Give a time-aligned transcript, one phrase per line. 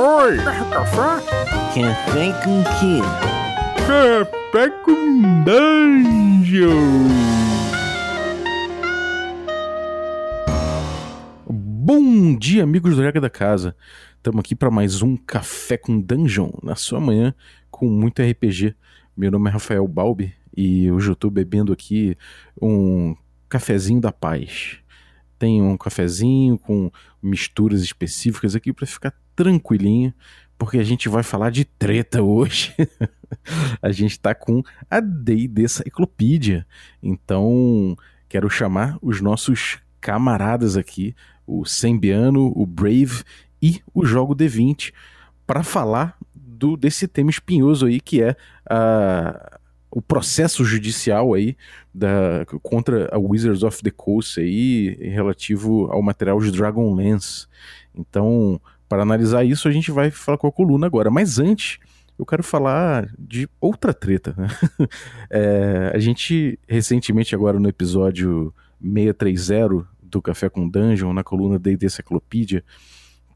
[0.00, 0.36] Oi!
[0.36, 1.26] Café?
[1.74, 3.00] Café com quê?
[3.84, 6.68] Café com Dungeon!
[11.50, 13.74] Bom dia, amigos do Regra da Casa.
[14.16, 17.34] Estamos aqui para mais um Café com Dungeon, na sua manhã,
[17.68, 18.76] com muito RPG.
[19.16, 22.16] Meu nome é Rafael Balbi e hoje eu estou bebendo aqui
[22.62, 23.16] um
[23.48, 24.78] cafezinho da paz.
[25.40, 26.88] Tem um cafezinho com
[27.20, 30.12] misturas específicas aqui para ficar tranquilinho,
[30.58, 32.74] porque a gente vai falar de treta hoje.
[33.80, 36.66] a gente está com a D&D Cyclopedia.
[37.00, 37.96] Então,
[38.28, 41.14] quero chamar os nossos camaradas aqui,
[41.46, 43.22] o Sembiano, o Brave
[43.62, 44.92] e o Jogo D20,
[45.46, 48.34] para falar do desse tema espinhoso aí que é
[48.68, 49.58] a
[49.90, 51.56] o processo judicial aí
[51.94, 57.46] da, contra a Wizards of the Coast aí relativo ao material de Dragonlance.
[57.94, 61.10] Então, para analisar isso, a gente vai falar com a coluna agora.
[61.10, 61.78] Mas antes,
[62.18, 64.34] eu quero falar de outra treta.
[64.36, 64.48] Né?
[65.30, 71.88] É, a gente, recentemente, agora no episódio 630 do Café com Dungeon, na coluna D&D
[71.90, 72.64] Cyclopedia,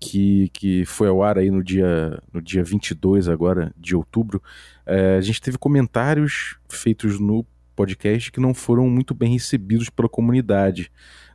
[0.01, 4.43] que, que foi ao ar aí no dia, no dia 22 agora de outubro,
[4.87, 7.45] é, a gente teve comentários feitos no
[7.77, 10.91] podcast que não foram muito bem recebidos pela comunidade.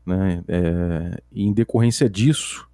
[0.05, 0.43] Né?
[0.47, 2.67] É, e em decorrência disso,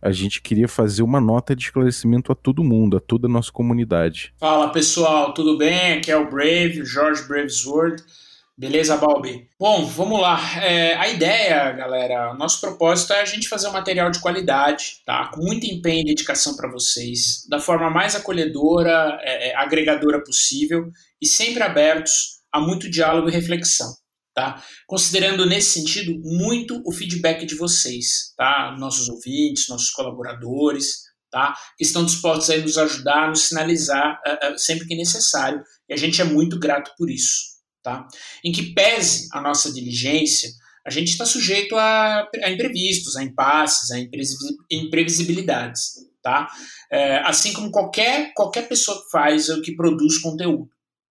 [0.00, 3.50] a gente queria fazer uma nota de esclarecimento a todo mundo, a toda a nossa
[3.50, 4.32] comunidade.
[4.38, 5.94] Fala pessoal, tudo bem?
[5.94, 8.02] Aqui é o Brave, o Jorge Bravesword.
[8.58, 9.48] Beleza, Balbi?
[9.56, 10.40] Bom, vamos lá.
[10.60, 15.30] É, a ideia, galera, nosso propósito é a gente fazer um material de qualidade, tá?
[15.32, 20.90] Com muito empenho e dedicação para vocês, da forma mais acolhedora, é, é, agregadora possível
[21.22, 23.94] e sempre abertos a muito diálogo e reflexão,
[24.38, 24.62] tá?
[24.86, 28.76] Considerando nesse sentido muito o feedback de vocês, tá?
[28.78, 31.56] Nossos ouvintes, nossos colaboradores, tá?
[31.76, 35.96] Que estão dispostos a nos ajudar, nos sinalizar uh, uh, sempre que necessário e a
[35.96, 37.58] gente é muito grato por isso.
[37.82, 38.06] Tá?
[38.44, 40.50] Em que pese a nossa diligência,
[40.86, 43.98] a gente está sujeito a, a, imprevistos, a impasses, a
[44.70, 45.94] imprevisibilidades.
[46.22, 46.48] Tá?
[46.92, 50.68] É, assim como qualquer, qualquer pessoa que faz ou que produz conteúdo.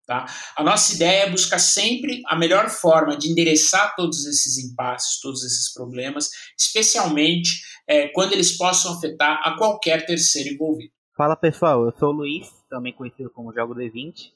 [0.08, 0.26] Tá?
[0.56, 5.44] A nossa ideia é buscar sempre a melhor forma de endereçar todos esses impasses, todos
[5.44, 10.94] esses problemas, especialmente é, quando eles possam afetar a qualquer terceiro envolvido.
[11.18, 14.32] Fala pessoal, eu sou o Luiz, também conhecido como Jogo D20,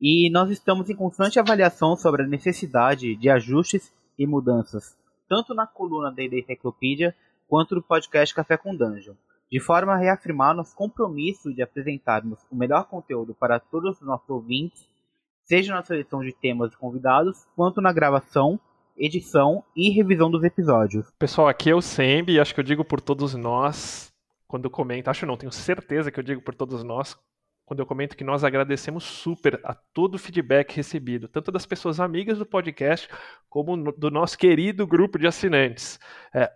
[0.00, 4.96] e nós estamos em constante avaliação sobre a necessidade de ajustes e mudanças,
[5.28, 7.12] tanto na coluna da Encyclopedia
[7.48, 9.14] quanto no podcast Café com Dungeon,
[9.50, 14.28] de forma a reafirmar nosso compromisso de apresentarmos o melhor conteúdo para todos os nossos
[14.28, 14.86] ouvintes,
[15.46, 18.60] seja na seleção de temas e convidados, quanto na gravação,
[18.96, 21.10] edição e revisão dos episódios.
[21.18, 24.12] Pessoal, aqui é o Sembi, acho que eu digo por todos nós,
[24.48, 27.16] quando eu comento, acho não, tenho certeza que eu digo por todos nós,
[27.64, 32.00] quando eu comento que nós agradecemos super a todo o feedback recebido, tanto das pessoas
[32.00, 33.08] amigas do podcast,
[33.48, 35.98] como do nosso querido grupo de assinantes.
[36.34, 36.52] É,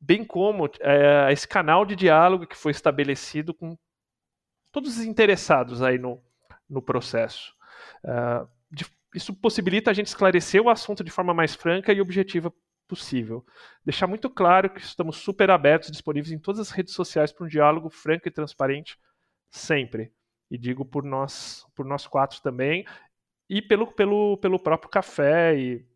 [0.00, 3.76] bem como é, esse canal de diálogo que foi estabelecido com
[4.72, 6.20] todos os interessados aí no,
[6.68, 7.57] no processo.
[8.04, 12.52] É, de, isso possibilita a gente esclarecer o assunto de forma mais franca e objetiva
[12.86, 13.44] possível.
[13.84, 17.48] Deixar muito claro que estamos super abertos, disponíveis em todas as redes sociais para um
[17.48, 18.98] diálogo franco e transparente
[19.50, 20.12] sempre
[20.50, 22.86] e digo por nós, por nós quatro também,
[23.48, 25.86] e pelo, pelo, pelo próprio café e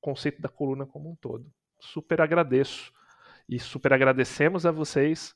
[0.00, 1.50] conceito da coluna como um todo.
[1.80, 2.92] Super agradeço
[3.48, 5.34] e super agradecemos a vocês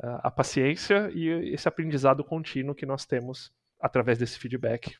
[0.00, 4.96] uh, a paciência e esse aprendizado contínuo que nós temos através desse feedback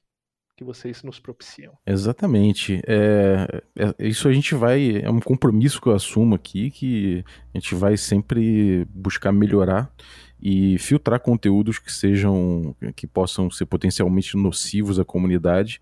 [0.56, 1.72] que vocês nos propiciam.
[1.86, 2.80] Exatamente.
[2.86, 5.00] É, é, isso a gente vai.
[5.02, 7.24] É um compromisso que eu assumo aqui, que
[7.54, 9.90] a gente vai sempre buscar melhorar
[10.40, 15.80] e filtrar conteúdos que sejam que possam ser potencialmente nocivos à comunidade,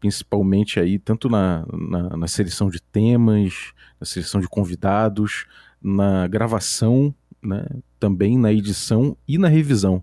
[0.00, 5.46] principalmente aí tanto na, na, na seleção de temas, na seleção de convidados,
[5.80, 7.66] na gravação, né,
[8.00, 10.02] também na edição e na revisão.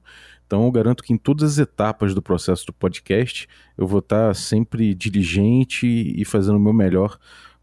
[0.49, 3.47] Então eu garanto que em todas as etapas do processo do podcast
[3.77, 7.19] eu vou estar sempre diligente e fazendo o meu melhor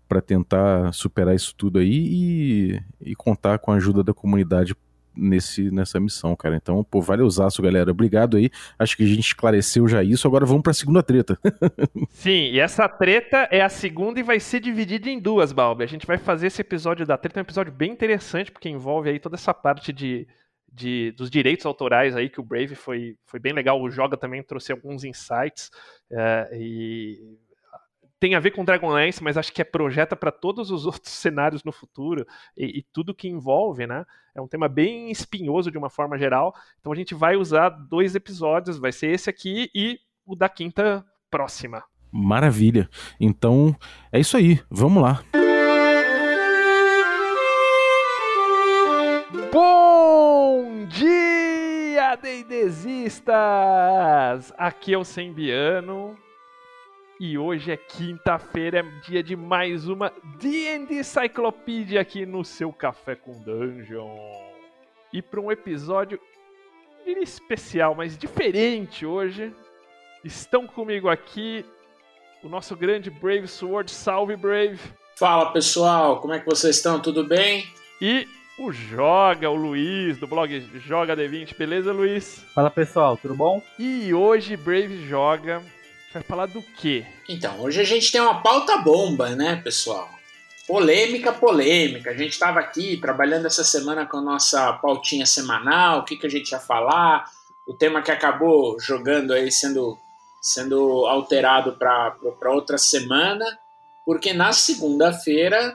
[0.09, 4.77] para tentar superar isso tudo aí e, e contar com a ajuda da comunidade
[5.17, 6.55] nesse, nessa missão, cara.
[6.55, 7.91] Então, pô, vale usaço, galera.
[7.91, 8.51] Obrigado aí.
[8.79, 10.29] Acho que a gente esclareceu já isso.
[10.29, 11.37] Agora vamos pra segunda treta.
[12.11, 15.83] Sim, e essa treta é a segunda e vai ser dividida em duas, Balbi.
[15.83, 19.19] A gente vai fazer esse episódio da treta, um episódio bem interessante, porque envolve aí
[19.19, 20.29] toda essa parte de,
[20.77, 23.81] de, dos direitos autorais aí, que o Brave foi, foi bem legal.
[23.81, 25.71] O Joga também trouxe alguns insights.
[26.11, 27.39] É, e
[28.21, 31.65] tem a ver com Dragonlance, mas acho que é projeta para todos os outros cenários
[31.65, 32.27] no futuro
[32.57, 34.05] e, e, tudo que envolve, né?
[34.35, 36.55] É um tema bem espinhoso de uma forma geral.
[36.79, 41.05] Então a gente vai usar dois episódios, vai ser esse aqui e o da quinta
[41.31, 41.83] próxima.
[42.13, 42.89] Maravilha.
[43.19, 43.75] Então
[44.13, 44.61] é isso aí.
[44.71, 45.23] Vamos lá.
[50.87, 53.35] Dia, Deidesistas!
[54.57, 56.17] Aqui é o Sembiano
[57.19, 63.17] e hoje é quinta-feira, é dia de mais uma D&D Cyclopedia aqui no seu Café
[63.17, 64.17] com Dungeon.
[65.13, 66.21] E para um episódio
[67.05, 69.53] especial, mas diferente hoje,
[70.25, 71.65] estão comigo aqui
[72.45, 73.91] o nosso grande Brave Sword.
[73.91, 74.79] Salve, Brave!
[75.17, 76.21] Fala, pessoal!
[76.21, 77.01] Como é que vocês estão?
[77.01, 77.65] Tudo bem?
[78.01, 81.57] E o Joga, o Luiz, do blog Joga D20.
[81.57, 82.43] Beleza, Luiz?
[82.55, 83.17] Fala, pessoal.
[83.17, 83.63] Tudo bom?
[83.79, 85.63] E hoje Brave Joga
[86.13, 87.05] vai falar do quê?
[87.29, 90.09] Então, hoje a gente tem uma pauta bomba, né, pessoal?
[90.67, 92.11] Polêmica, polêmica.
[92.11, 96.27] A gente estava aqui trabalhando essa semana com a nossa pautinha semanal, o que, que
[96.27, 97.31] a gente ia falar,
[97.67, 99.99] o tema que acabou jogando aí, sendo,
[100.41, 103.45] sendo alterado para outra semana,
[104.05, 105.75] porque na segunda-feira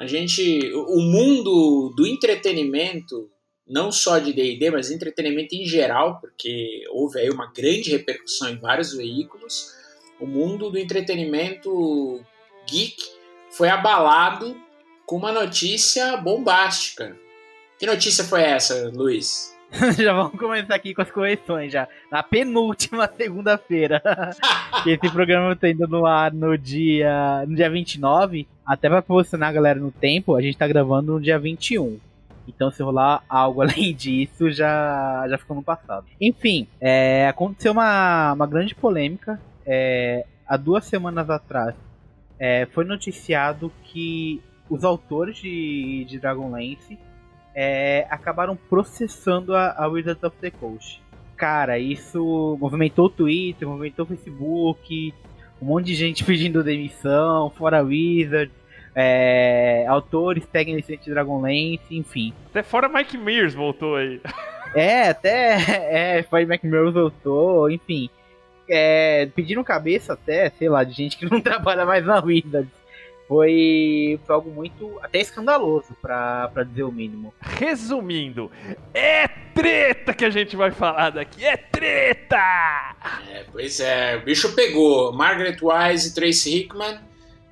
[0.00, 0.72] a gente.
[0.74, 3.30] O mundo do entretenimento,
[3.68, 8.58] não só de DD, mas entretenimento em geral, porque houve aí uma grande repercussão em
[8.58, 9.78] vários veículos
[10.20, 12.22] o mundo do entretenimento
[12.68, 13.02] geek
[13.50, 14.54] foi abalado
[15.06, 17.16] com uma notícia bombástica.
[17.78, 19.56] Que notícia foi essa, Luiz?
[19.98, 21.88] já vamos começar aqui com as correções já.
[22.10, 24.02] Na penúltima segunda-feira.
[24.86, 28.46] esse programa tá indo no ar no dia, no dia 29.
[28.66, 31.98] Até pra posicionar a galera no tempo, a gente tá gravando no dia 21.
[32.48, 36.06] Então, se rolar algo além disso, já, já ficou no passado.
[36.20, 41.74] Enfim, é, aconteceu uma, uma grande polêmica é, há duas semanas atrás,
[42.38, 46.98] é, foi noticiado que os autores de, de Dragonlance
[47.54, 51.02] é, acabaram processando a, a Wizards of the Coast.
[51.36, 55.14] Cara, isso movimentou o Twitter, movimentou o Facebook,
[55.60, 58.54] um monte de gente pedindo demissão, fora a Wizards,
[58.94, 62.32] é, autores peguem licença de Dragonlance, enfim.
[62.46, 64.20] Até fora Mike Mears voltou aí.
[64.74, 68.10] É, até é, foi Mike Mears voltou, enfim
[68.70, 72.66] é, pediram cabeça até, sei lá, de gente que não trabalha mais na vida.
[73.30, 77.32] Foi, foi algo muito até escandaloso, pra, pra dizer o mínimo.
[77.40, 78.50] Resumindo,
[78.92, 82.96] é treta que a gente vai falar daqui, é treta!
[83.30, 85.12] É, pois é, o bicho pegou.
[85.12, 86.98] Margaret Wise e Tracy Hickman,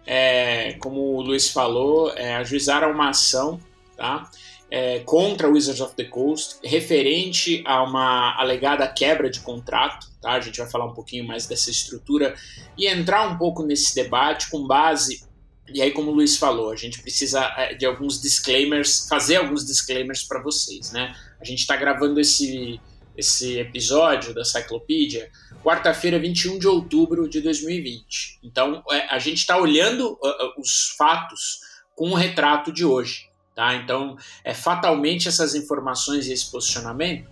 [0.05, 3.61] é, como o Luiz falou, é, ajuizaram uma ação,
[3.97, 4.29] tá?
[4.71, 10.09] é, contra Wizards of the Coast, referente a uma alegada quebra de contrato.
[10.21, 10.33] Tá?
[10.33, 12.35] A gente vai falar um pouquinho mais dessa estrutura
[12.77, 15.27] e entrar um pouco nesse debate com base.
[15.73, 19.65] E aí, como o Luiz falou, a gente precisa é, de alguns disclaimers, fazer alguns
[19.65, 20.93] disclaimers para vocês.
[20.93, 21.15] Né?
[21.41, 22.81] A gente está gravando esse,
[23.17, 25.31] esse episódio da Cyclopedia
[25.63, 28.41] quarta-feira, 21 de outubro de 2020.
[28.43, 31.61] Então, é, a gente está olhando uh, os fatos
[31.95, 33.29] com o retrato de hoje.
[33.55, 33.75] Tá?
[33.75, 37.29] Então, é, fatalmente essas informações e esse posicionamento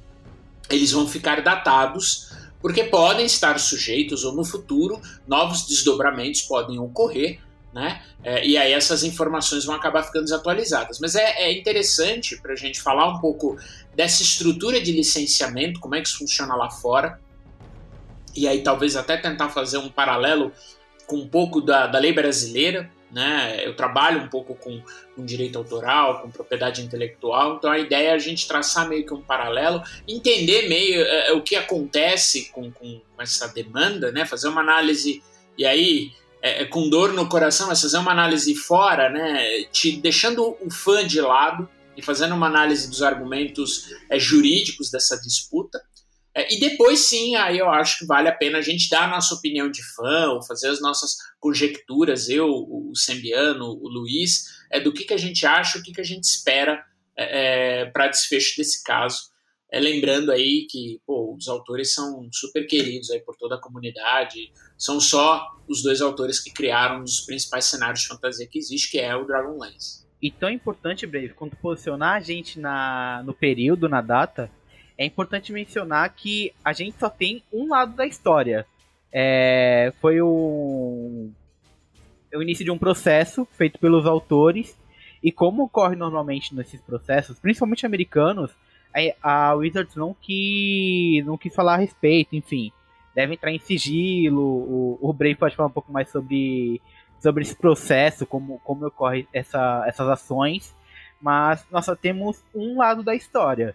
[0.69, 7.41] eles vão ficar datados porque podem estar sujeitos ou no futuro novos desdobramentos podem ocorrer,
[7.77, 8.01] né?
[8.25, 10.99] É, e aí essas informações vão acabar ficando desatualizadas.
[10.99, 13.59] Mas é, é interessante para a gente falar um pouco
[13.95, 17.21] dessa estrutura de licenciamento, como é que isso funciona lá fora,
[18.35, 20.53] e aí talvez até tentar fazer um paralelo
[21.07, 23.61] com um pouco da, da lei brasileira, né?
[23.63, 24.83] Eu trabalho um pouco com,
[25.15, 29.13] com, direito autoral, com propriedade intelectual, então a ideia é a gente traçar meio que
[29.13, 34.25] um paralelo, entender meio é, o que acontece com, com, essa demanda, né?
[34.25, 35.23] Fazer uma análise
[35.59, 36.13] e aí
[36.49, 39.65] é, com dor no coração, mas fazer uma análise fora, né?
[39.73, 45.21] Te deixando o fã de lado e fazendo uma análise dos argumentos é, jurídicos dessa
[45.21, 45.81] disputa
[46.37, 49.09] é, e depois sim, aí eu acho que vale a pena a gente dar a
[49.09, 54.79] nossa opinião de fã, ou fazer as nossas conjecturas, eu, o Sembiano, o Luiz, é,
[54.79, 56.85] do que, que a gente acha, o que, que a gente espera
[57.17, 59.31] é, é para desfecho desse caso.
[59.71, 64.53] É, lembrando aí que pô, os autores são super queridos aí por toda a comunidade,
[64.79, 68.91] são só os dois autores que criaram um dos principais cenários de fantasia que existe,
[68.91, 70.07] que é o Dragonlance.
[70.23, 74.51] E tão importante, Brave, quanto posicionar a gente na, no período, na data,
[74.97, 78.67] é importante mencionar que a gente só tem um lado da história.
[79.13, 81.29] É, foi o,
[82.35, 84.77] o início de um processo feito pelos autores.
[85.23, 88.51] E como ocorre normalmente nesses processos, principalmente americanos,
[89.23, 92.73] a Wizards não quis, não quis falar a respeito, enfim.
[93.15, 94.43] deve entrar em sigilo.
[94.43, 96.81] O, o Brave pode falar um pouco mais sobre,
[97.21, 100.75] sobre esse processo, como, como ocorre essa, essas ações.
[101.21, 103.75] Mas nós só temos um lado da história.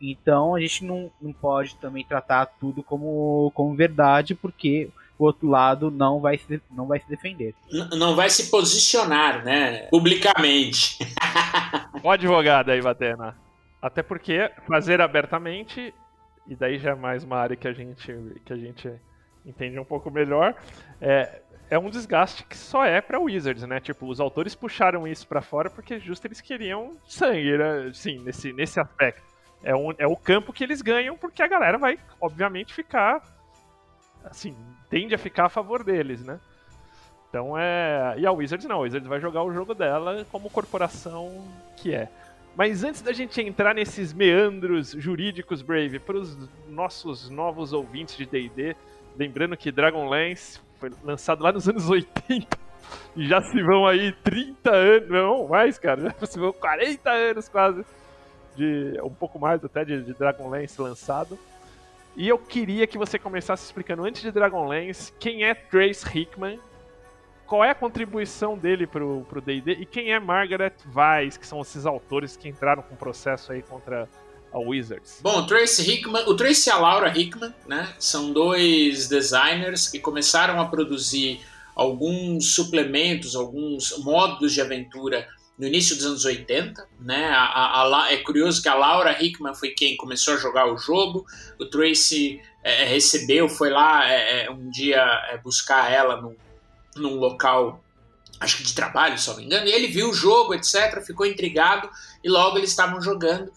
[0.00, 5.48] Então a gente não, não pode também tratar tudo como, como verdade, porque o outro
[5.48, 7.54] lado não vai se, não vai se defender.
[7.96, 9.86] não vai se posicionar, né?
[9.90, 10.98] Publicamente.
[12.02, 13.45] o advogado aí, Batena.
[13.86, 15.94] Até porque fazer abertamente,
[16.44, 18.12] e daí já é mais uma área que a gente,
[18.44, 18.92] que a gente
[19.44, 20.56] entende um pouco melhor,
[21.00, 21.40] é,
[21.70, 23.78] é um desgaste que só é para Wizards, né?
[23.78, 27.92] Tipo, os autores puxaram isso para fora porque justo eles queriam sangue, né?
[27.94, 29.22] Sim, nesse, nesse aspecto.
[29.62, 33.22] É, um, é o campo que eles ganham porque a galera vai, obviamente, ficar.
[34.24, 34.56] Assim,
[34.90, 36.40] tende a ficar a favor deles, né?
[37.28, 38.16] Então é.
[38.18, 42.08] E a Wizards não, a Wizards vai jogar o jogo dela como corporação que é.
[42.56, 48.24] Mas antes da gente entrar nesses meandros jurídicos, Brave, para os nossos novos ouvintes de
[48.24, 48.74] DD,
[49.14, 52.58] lembrando que Dragonlance foi lançado lá nos anos 80
[53.14, 57.48] e já se vão aí 30 anos, não mais, cara, já se vão 40 anos
[57.48, 57.84] quase,
[58.56, 61.38] de um pouco mais até de, de Dragonlance lançado.
[62.16, 66.58] E eu queria que você começasse explicando antes de Dragonlance quem é Trace Hickman,
[67.46, 71.86] qual é a contribuição dele pro D&D e quem é Margaret Weiss, que são esses
[71.86, 74.08] autores que entraram com processo aí contra
[74.52, 75.20] a Wizards.
[75.22, 80.60] Bom, Trace Hickman, o Trace e a Laura Hickman, né, são dois designers que começaram
[80.60, 81.40] a produzir
[81.74, 87.28] alguns suplementos, alguns módulos de aventura no início dos anos 80, né?
[87.28, 90.76] A, a, a, é curioso que a Laura Hickman foi quem começou a jogar o
[90.76, 91.24] jogo,
[91.58, 96.36] o Tracy é, é recebeu, foi lá é, é, um dia é, buscar ela num,
[97.00, 97.82] num local,
[98.40, 101.26] acho que de trabalho, se não me engano, e ele viu o jogo, etc., ficou
[101.26, 101.88] intrigado
[102.22, 103.52] e logo eles estavam jogando.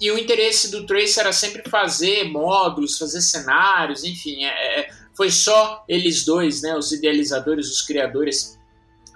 [0.00, 5.84] E o interesse do Tracy era sempre fazer módulos, fazer cenários, enfim, é, foi só
[5.88, 8.58] eles dois, né, os idealizadores, os criadores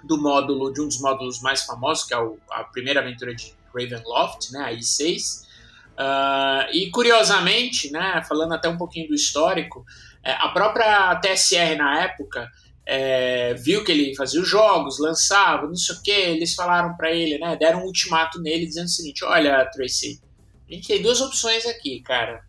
[0.03, 3.53] do módulo, de um dos módulos mais famosos, que é o, a primeira aventura de
[3.73, 5.41] Ravenloft, né, a I6.
[5.41, 5.45] Uh,
[5.97, 9.85] ah, e curiosamente, né, falando até um pouquinho do histórico,
[10.23, 12.49] é, a própria TSR na época
[12.91, 17.11] é, viu que ele fazia os jogos, lançava, não sei o que, eles falaram para
[17.11, 20.19] ele, né, deram um ultimato nele dizendo o seguinte: olha, Tracy,
[20.67, 22.43] a gente tem duas opções aqui, cara.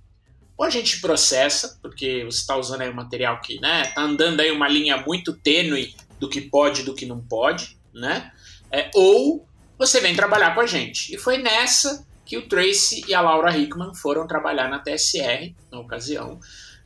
[0.56, 4.40] Ou a gente processa, porque você está usando aí um material que, né, tá andando
[4.40, 8.32] aí uma linha muito tênue do que pode e do que não pode, né?
[8.70, 9.47] É, ou
[9.78, 11.14] você vem trabalhar com a gente.
[11.14, 15.80] E foi nessa que o Tracy e a Laura Hickman foram trabalhar na TSR, na
[15.80, 16.40] ocasião.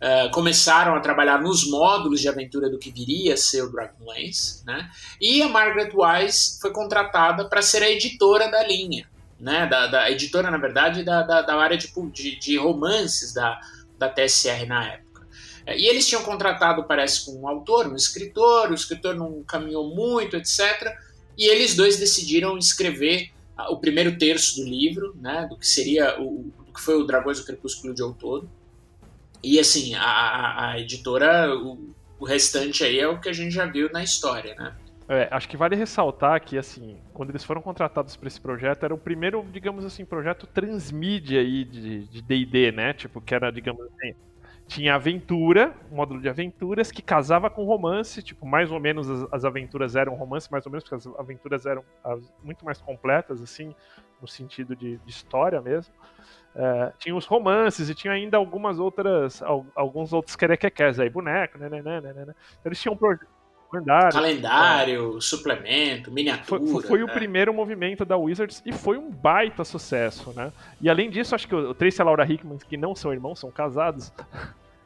[0.04, 4.62] Uh, começaram a trabalhar nos módulos de aventura do que viria a ser o Dragonlance,
[4.66, 4.90] né?
[5.18, 9.08] E a Margaret Wise foi contratada para ser a editora da linha,
[9.40, 9.66] né?
[9.66, 13.58] Da, da editora, na verdade, da, da, da área de, de, de romances da,
[13.98, 15.26] da TSR na época.
[15.66, 19.94] É, e eles tinham contratado, parece, com um autor, um escritor, o escritor não caminhou
[19.94, 20.94] muito, etc.
[21.36, 26.20] E eles dois decidiram escrever ah, o primeiro terço do livro, né, do que seria
[26.20, 28.50] o, que foi o Dragões do Crepúsculo de Outono.
[29.44, 33.66] E assim, a, a editora, o, o, restante aí é o que a gente já
[33.66, 34.74] viu na história, né?
[35.06, 38.94] É, acho que vale ressaltar que, assim, quando eles foram contratados para esse projeto, era
[38.94, 42.94] o primeiro, digamos assim, projeto transmídia aí de D&D, né?
[42.94, 44.14] Tipo, que era, digamos assim,
[44.66, 49.28] tinha aventura, um módulo de aventuras que casava com romance, tipo, mais ou menos as,
[49.30, 53.42] as aventuras eram romance, mais ou menos, porque as aventuras eram as, muito mais completas,
[53.42, 53.74] assim,
[54.20, 55.92] no sentido de, de história mesmo.
[56.56, 59.42] É, tinha os romances e tinha ainda algumas outras,
[59.74, 62.22] alguns outros querequequés aí, boneco, né, né, né, né, né.
[62.22, 62.96] Então eles tinham
[63.74, 65.20] Calendário, calendário é.
[65.20, 66.64] suplemento, miniatura.
[66.64, 67.12] Foi, foi o é.
[67.12, 70.52] primeiro movimento da Wizards e foi um baita sucesso, né?
[70.80, 73.40] E além disso, acho que o Tracy e a Laura Hickman, que não são irmãos,
[73.40, 74.12] são casados,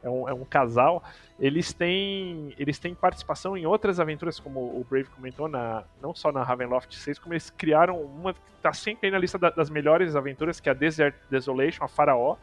[0.03, 1.03] é um, é um casal,
[1.39, 6.31] eles têm, eles têm participação em outras aventuras, como o Brave comentou, na, não só
[6.31, 9.69] na Ravenloft 6, como eles criaram uma que está sempre aí na lista da, das
[9.69, 12.37] melhores aventuras, que é a Desert Desolation, a Faraó,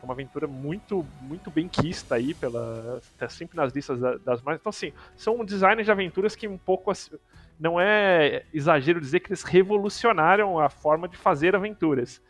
[0.00, 4.58] é uma aventura muito muito bem quista aí pela tá sempre nas listas das mais.
[4.58, 7.16] Então assim são designs de aventuras que um pouco assim,
[7.58, 12.20] não é exagero dizer que eles revolucionaram a forma de fazer aventuras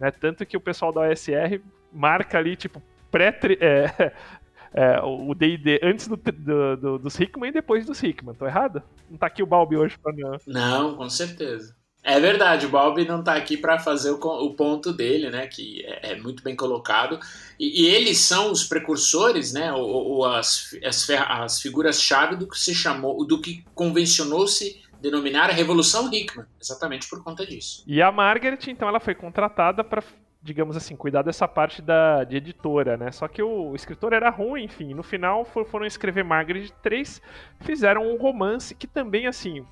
[0.00, 0.10] né?
[0.10, 1.60] Tanto que o pessoal da OSR
[1.92, 4.12] marca ali tipo pré é,
[4.72, 8.82] é, o D&D antes do, do, do, dos Hickman e depois dos Hickman tô errado
[9.10, 13.04] não tá aqui o Balbi hoje para não não com certeza é verdade, o Balbi
[13.04, 15.46] não está aqui para fazer o, o, ponto dele, né?
[15.46, 17.20] Que é, é muito bem colocado.
[17.58, 19.70] E, e, eles são os precursores, né?
[19.72, 25.52] Ou, ou as, as, as figuras-chave do que se chamou, do que convencionou-se denominar a
[25.52, 27.82] Revolução Hickman, exatamente por conta disso.
[27.86, 30.02] E a Margaret, então, ela foi contratada para
[30.42, 33.10] digamos assim, cuidar dessa parte da, de editora, né?
[33.12, 34.94] Só que o, escritor era ruim, enfim.
[34.94, 37.20] No final for, foram escrever Margaret 3,
[37.60, 39.66] fizeram um romance que também, assim,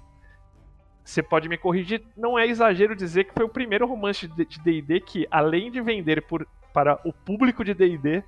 [1.02, 5.00] você pode me corrigir, não é exagero dizer que foi o primeiro romance de D&D
[5.00, 8.22] que, além de vender por, para o público de D&D,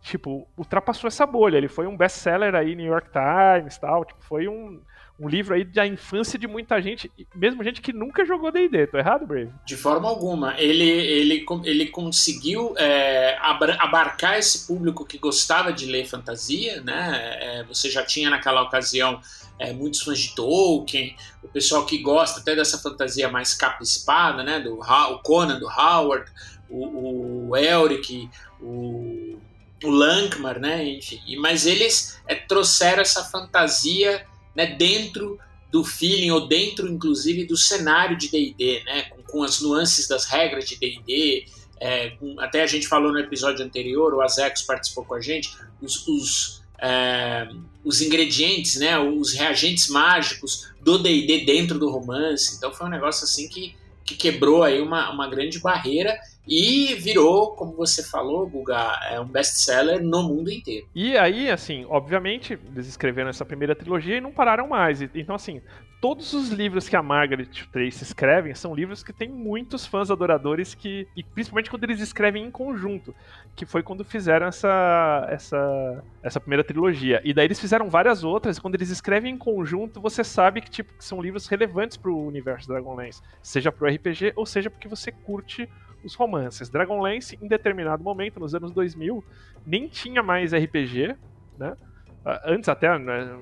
[0.00, 1.56] tipo, ultrapassou essa bolha.
[1.56, 4.80] Ele foi um best-seller aí, New York Times, tal, tipo, foi um
[5.18, 8.88] um livro aí da infância de muita gente, mesmo gente que nunca jogou D&D.
[8.88, 9.52] Tô errado, Brave?
[9.64, 10.58] De forma alguma.
[10.58, 17.38] Ele, ele, ele conseguiu é, abarcar esse público que gostava de ler fantasia, né?
[17.40, 19.20] É, você já tinha naquela ocasião
[19.58, 24.58] é, muitos fãs de Tolkien, o pessoal que gosta até dessa fantasia mais capa-espada, né?
[24.58, 26.28] Do o Conan, do Howard,
[26.68, 28.28] o, o Elric,
[28.60, 29.38] o,
[29.84, 30.84] o Lankmar, né?
[30.88, 35.38] Enfim, mas eles é, trouxeram essa fantasia né, dentro
[35.70, 40.24] do feeling ou dentro, inclusive, do cenário de D&D, né, com, com, as nuances das
[40.24, 41.46] regras de D&D,
[41.80, 46.06] é, até a gente falou no episódio anterior, o Azex participou com a gente, os,
[46.06, 47.48] os, é,
[47.84, 53.24] os ingredientes, né, os reagentes mágicos do D&D dentro do romance, então foi um negócio
[53.24, 58.98] assim que, que quebrou aí uma, uma grande barreira e virou, como você falou, Guga,
[59.10, 60.86] é um best-seller no mundo inteiro.
[60.94, 65.00] E aí, assim, obviamente, eles escreveram essa primeira trilogia e não pararam mais.
[65.00, 65.62] Então, assim,
[66.04, 70.74] todos os livros que a Margaret Trace escrevem são livros que tem muitos fãs adoradores
[70.74, 73.14] que e principalmente quando eles escrevem em conjunto,
[73.56, 77.22] que foi quando fizeram essa essa essa primeira trilogia.
[77.24, 80.92] E daí eles fizeram várias outras, quando eles escrevem em conjunto, você sabe que tipo
[80.92, 84.86] que são livros relevantes para o universo Dragonlance, seja para o RPG ou seja porque
[84.86, 85.66] você curte
[86.04, 86.68] os romances.
[86.68, 89.24] Dragonlance, em determinado momento, nos anos 2000,
[89.66, 91.16] nem tinha mais RPG,
[91.58, 91.76] né?
[92.24, 93.36] Ah, antes até, né,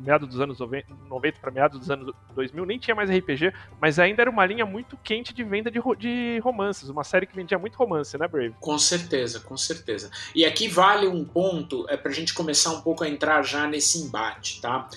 [0.00, 4.22] meados dos anos 90 para meados dos anos 2000, nem tinha mais RPG, mas ainda
[4.22, 7.76] era uma linha muito quente de venda de, de romances, uma série que vendia muito
[7.76, 8.54] romance, né, Brave?
[8.60, 10.10] Com certeza, com certeza.
[10.34, 13.68] E aqui vale um ponto, é para a gente começar um pouco a entrar já
[13.68, 14.88] nesse embate, tá?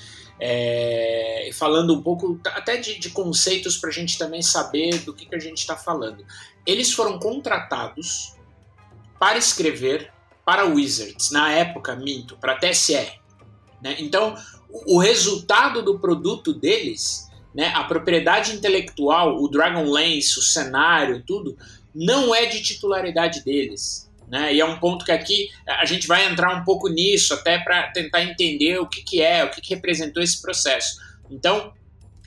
[0.42, 5.26] É, falando um pouco até de, de conceitos para a gente também saber do que,
[5.26, 6.26] que a gente está falando.
[6.66, 8.36] Eles foram contratados
[9.20, 10.12] para escrever
[10.50, 13.20] para Wizards, na época, minto, para TSR.
[13.84, 13.98] Né?
[14.00, 14.34] Então,
[14.68, 21.56] o, resultado do produto deles, né, a propriedade intelectual, o Dragonlance, o cenário, tudo,
[21.94, 24.10] não é de titularidade deles.
[24.28, 24.56] Né?
[24.56, 27.92] E é um ponto que aqui a gente vai entrar um pouco nisso, até para
[27.92, 30.98] tentar entender o que, que é, o que, que representou esse processo.
[31.30, 31.72] Então,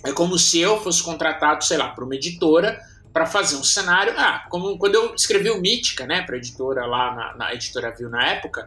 [0.04, 2.80] é como se eu fosse contratado, sei lá, para uma editora
[3.12, 4.14] para fazer um cenário.
[4.16, 8.08] Ah, como quando eu escrevi o Mítica, né, para editora lá na, na editora Viu
[8.08, 8.66] na época,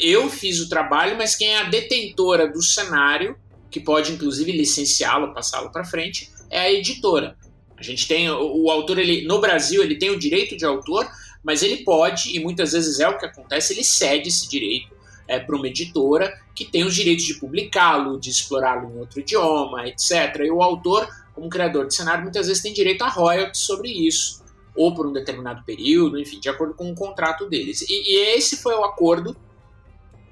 [0.00, 3.36] eu fiz o trabalho, mas quem é a detentora do cenário,
[3.70, 7.36] que pode inclusive licenciá-lo, passá-lo para frente, é a editora.
[7.76, 11.08] A gente tem o, o autor, ele no Brasil, ele tem o direito de autor,
[11.42, 14.94] mas ele pode, e muitas vezes é o que acontece, ele cede esse direito
[15.26, 19.88] é, para uma editora que tem os direitos de publicá-lo, de explorá-lo em outro idioma,
[19.88, 20.40] etc.
[20.44, 24.42] E o autor, como criador de cenário, muitas vezes tem direito a royalties sobre isso,
[24.74, 27.82] ou por um determinado período, enfim, de acordo com o contrato deles.
[27.82, 29.36] E, e esse foi o acordo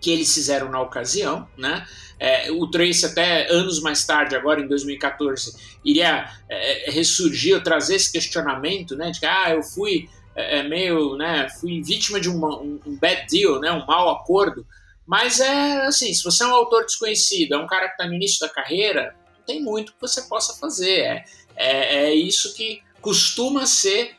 [0.01, 1.87] que eles fizeram na ocasião, né?
[2.19, 8.11] É, o Trace até anos mais tarde, agora em 2014, iria é, ressurgir, trazer esse
[8.11, 9.11] questionamento, né?
[9.11, 12.97] De que ah, eu fui é, é, meio, né, fui vítima de uma, um, um
[12.97, 14.67] bad deal, né, um mau acordo.
[15.07, 18.15] Mas é assim, se você é um autor desconhecido, é um cara que está no
[18.15, 19.15] início da carreira,
[19.47, 21.01] tem muito que você possa fazer.
[21.01, 21.25] É,
[21.57, 24.17] é, é isso que costuma ser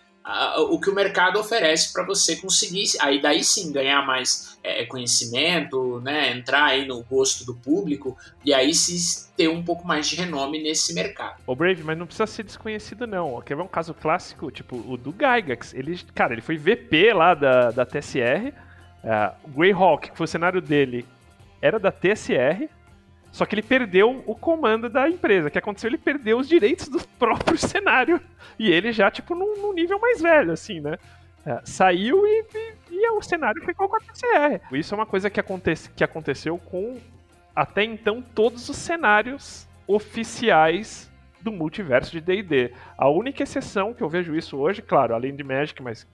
[0.70, 6.00] o que o mercado oferece para você conseguir, aí daí sim ganhar mais é, conhecimento,
[6.00, 10.16] né, entrar aí no gosto do público e aí se ter um pouco mais de
[10.16, 11.42] renome nesse mercado.
[11.46, 13.42] O Brave, mas não precisa ser desconhecido não.
[13.42, 15.74] Quer ver um caso clássico, tipo o do Gygax?
[15.74, 18.54] Ele, cara, ele foi VP lá da, da TSR.
[19.04, 21.06] Uh, o Greyhawk, que foi o cenário dele,
[21.62, 22.70] era da TSR.
[23.34, 25.48] Só que ele perdeu o comando da empresa.
[25.48, 25.90] O que aconteceu?
[25.90, 28.22] Ele perdeu os direitos do próprio cenário.
[28.60, 31.00] E ele já, tipo, num, num nível mais velho, assim, né?
[31.44, 34.62] É, saiu e, e, e, o cenário ficou com a TCR.
[34.72, 37.00] Isso é uma coisa que, acontece, que aconteceu com,
[37.56, 42.72] até então, todos os cenários oficiais do multiverso de D&D.
[42.96, 46.08] A única exceção que eu vejo isso hoje, claro, além de Magic, mas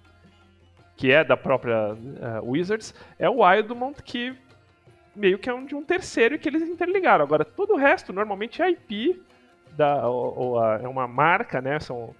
[0.95, 4.33] que é da própria uh, Wizards, é o Wildmont, que
[5.15, 7.23] meio que é um de um terceiro e que eles interligaram.
[7.23, 9.21] Agora, todo o resto normalmente é IP,
[9.75, 11.79] da, ou, ou a, é uma marca, né?
[11.79, 12.15] São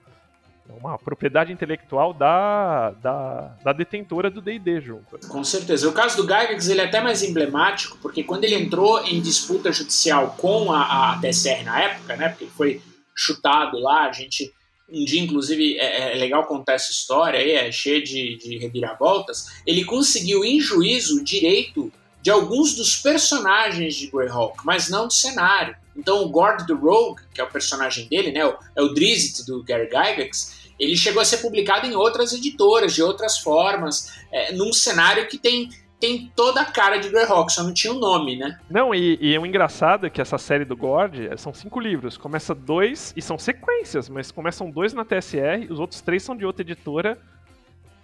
[0.70, 5.18] é uma propriedade intelectual da, da, da detentora do D&D junto.
[5.28, 5.90] Com certeza.
[5.90, 9.72] O caso do Gygax ele é até mais emblemático, porque quando ele entrou em disputa
[9.72, 12.82] judicial com a, a TSR na época, né, porque ele foi
[13.16, 14.54] chutado lá, a gente
[14.92, 19.62] um dia, inclusive, é, é legal contar essa história aí, é cheia de, de reviravoltas,
[19.66, 25.14] ele conseguiu em juízo o direito de alguns dos personagens de Greyhawk, mas não do
[25.14, 25.76] cenário.
[25.96, 28.42] Então o Gord the Rogue, que é o personagem dele, né,
[28.76, 33.04] é o Drizzt do Gary Gygax, ele chegou a ser publicado em outras editoras, de
[33.04, 37.74] outras formas, é, num cenário que tem tem toda a cara de Greyhawk, só não
[37.74, 38.58] tinha o um nome, né?
[38.70, 42.18] Não, e, e o engraçado é que essa série do Gord é, são cinco livros.
[42.18, 46.46] Começa dois, e são sequências, mas começam dois na TSR, os outros três são de
[46.46, 47.20] outra editora.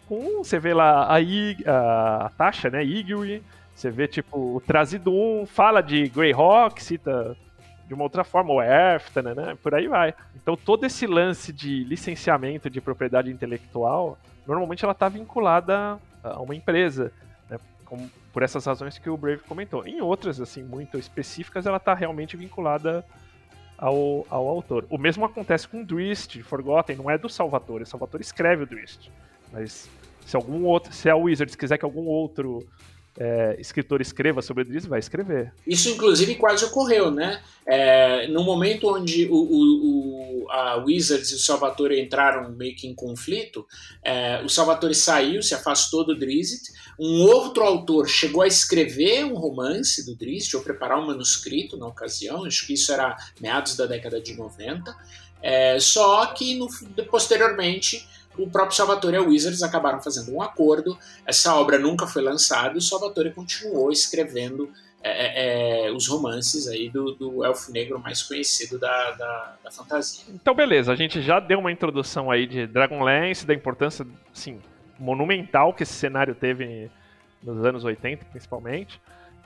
[0.10, 3.42] Com, você vê lá a, I, a, a Tasha, né, Igui,
[3.76, 7.36] você vê tipo o Trazidum, fala de Greyhawk, cita
[7.86, 10.14] de uma outra forma, o ERF, né, né, por aí vai.
[10.36, 16.56] Então todo esse lance de licenciamento de propriedade intelectual, normalmente ela está vinculada a uma
[16.56, 17.12] empresa,
[17.50, 19.86] né, com, por essas razões que o Brave comentou.
[19.86, 23.06] Em outras, assim, muito específicas, ela está realmente vinculada
[23.78, 24.88] ao, ao autor.
[24.90, 28.66] O mesmo acontece com o Dwist, Forgotten, não é do Salvatore, o Salvatore escreve o
[28.66, 29.12] Dwist,
[29.52, 29.90] mas
[30.26, 32.66] se algum outro, se a Wizards quiser que algum outro
[33.18, 35.54] é, escritor escreva sobre o Driz, vai escrever.
[35.66, 37.42] Isso, inclusive, quase ocorreu, né?
[37.66, 42.88] É, no momento onde o, o, o, a Wizards e o Salvatore entraram meio que
[42.88, 43.66] em conflito,
[44.04, 49.36] é, o Salvatore saiu, se afastou do Drizzt, um outro autor chegou a escrever um
[49.36, 53.86] romance do Drizzt, ou preparar um manuscrito na ocasião, acho que isso era meados da
[53.86, 54.96] década de 90,
[55.42, 56.68] é, só que no,
[57.10, 60.98] posteriormente o próprio Salvatore e a Wizards acabaram fazendo um acordo.
[61.26, 64.70] Essa obra nunca foi lançada e o Salvatore continuou escrevendo
[65.08, 69.70] é, é, é, os romances aí do, do, elfo negro mais conhecido da, da, da,
[69.70, 70.24] fantasia.
[70.30, 74.60] Então, beleza, a gente já deu uma introdução aí de Dragonlance, da importância, assim,
[74.98, 76.90] monumental que esse cenário teve
[77.44, 79.00] nos anos 80, principalmente,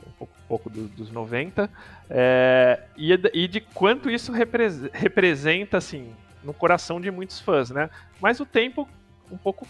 [0.07, 1.69] um pouco, um pouco do, dos 90,
[2.09, 7.89] é, e, e, de quanto isso repre representa, assim, no coração de muitos fãs, né?
[8.21, 8.87] Mas o tempo
[9.31, 9.67] um pouco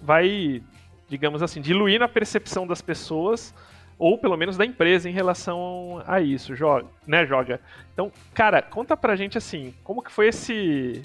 [0.00, 0.62] vai,
[1.08, 3.54] digamos assim, diluir a percepção das pessoas
[3.98, 7.60] ou pelo menos da empresa em relação a isso, joga, né, joga.
[7.92, 11.02] Então, cara, conta pra gente assim, como que foi esse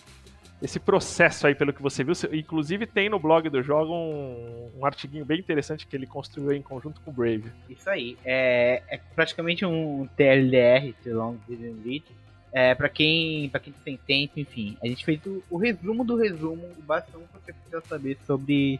[0.59, 2.13] esse processo aí, pelo que você viu.
[2.33, 6.61] Inclusive tem no blog do jogo um, um artiguinho bem interessante que ele construiu em
[6.61, 7.51] conjunto com o Brave.
[7.69, 12.05] Isso aí, é, é praticamente um TLDR, Long Didn't Read,
[12.51, 16.15] é, para quem para quem tem tempo, enfim, a gente fez o, o resumo do
[16.15, 18.79] resumo, o bastante que você precisa saber sobre,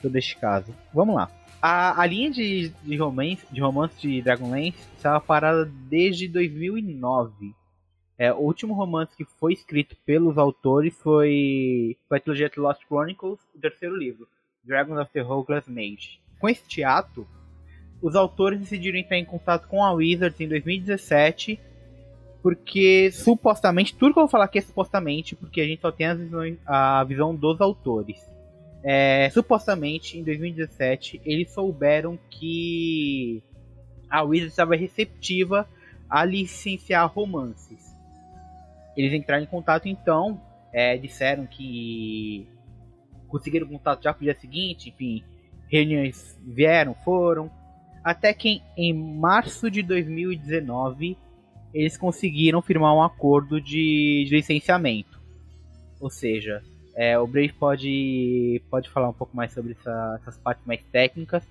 [0.00, 0.74] sobre este caso.
[0.92, 1.30] Vamos lá.
[1.62, 7.54] A, a linha de, de, romance, de romance de Dragonlance estava parada desde 2009.
[8.18, 12.82] É, o último romance que foi escrito pelos autores foi, foi a trilogia The Lost
[12.86, 14.28] Chronicles, o terceiro livro,
[14.62, 16.20] Dragons of the Hopeless Mage.
[16.38, 17.26] Com este ato,
[18.02, 21.58] os autores decidiram entrar em contato com a Wizards em 2017
[22.44, 26.14] porque supostamente, tudo que eu vou falar aqui é supostamente, porque a gente só tem
[26.14, 28.20] visões, a visão dos autores.
[28.82, 33.42] É, supostamente, em 2017, eles souberam que
[34.10, 35.66] a Wizard estava receptiva
[36.06, 37.96] a licenciar romances.
[38.94, 40.38] Eles entraram em contato então,
[40.70, 42.46] é, disseram que
[43.26, 45.24] conseguiram contato já pro dia seguinte, enfim,
[45.66, 47.50] reuniões vieram, foram,
[48.04, 51.23] até que em março de 2019
[51.74, 55.20] eles conseguiram firmar um acordo de, de licenciamento.
[56.00, 56.62] Ou seja,
[56.94, 61.42] é, o Brave pode, pode falar um pouco mais sobre essa, essas partes mais técnicas,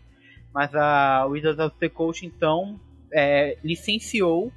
[0.53, 2.79] mas a Wizards of the Coast então
[3.12, 4.51] é, licenciou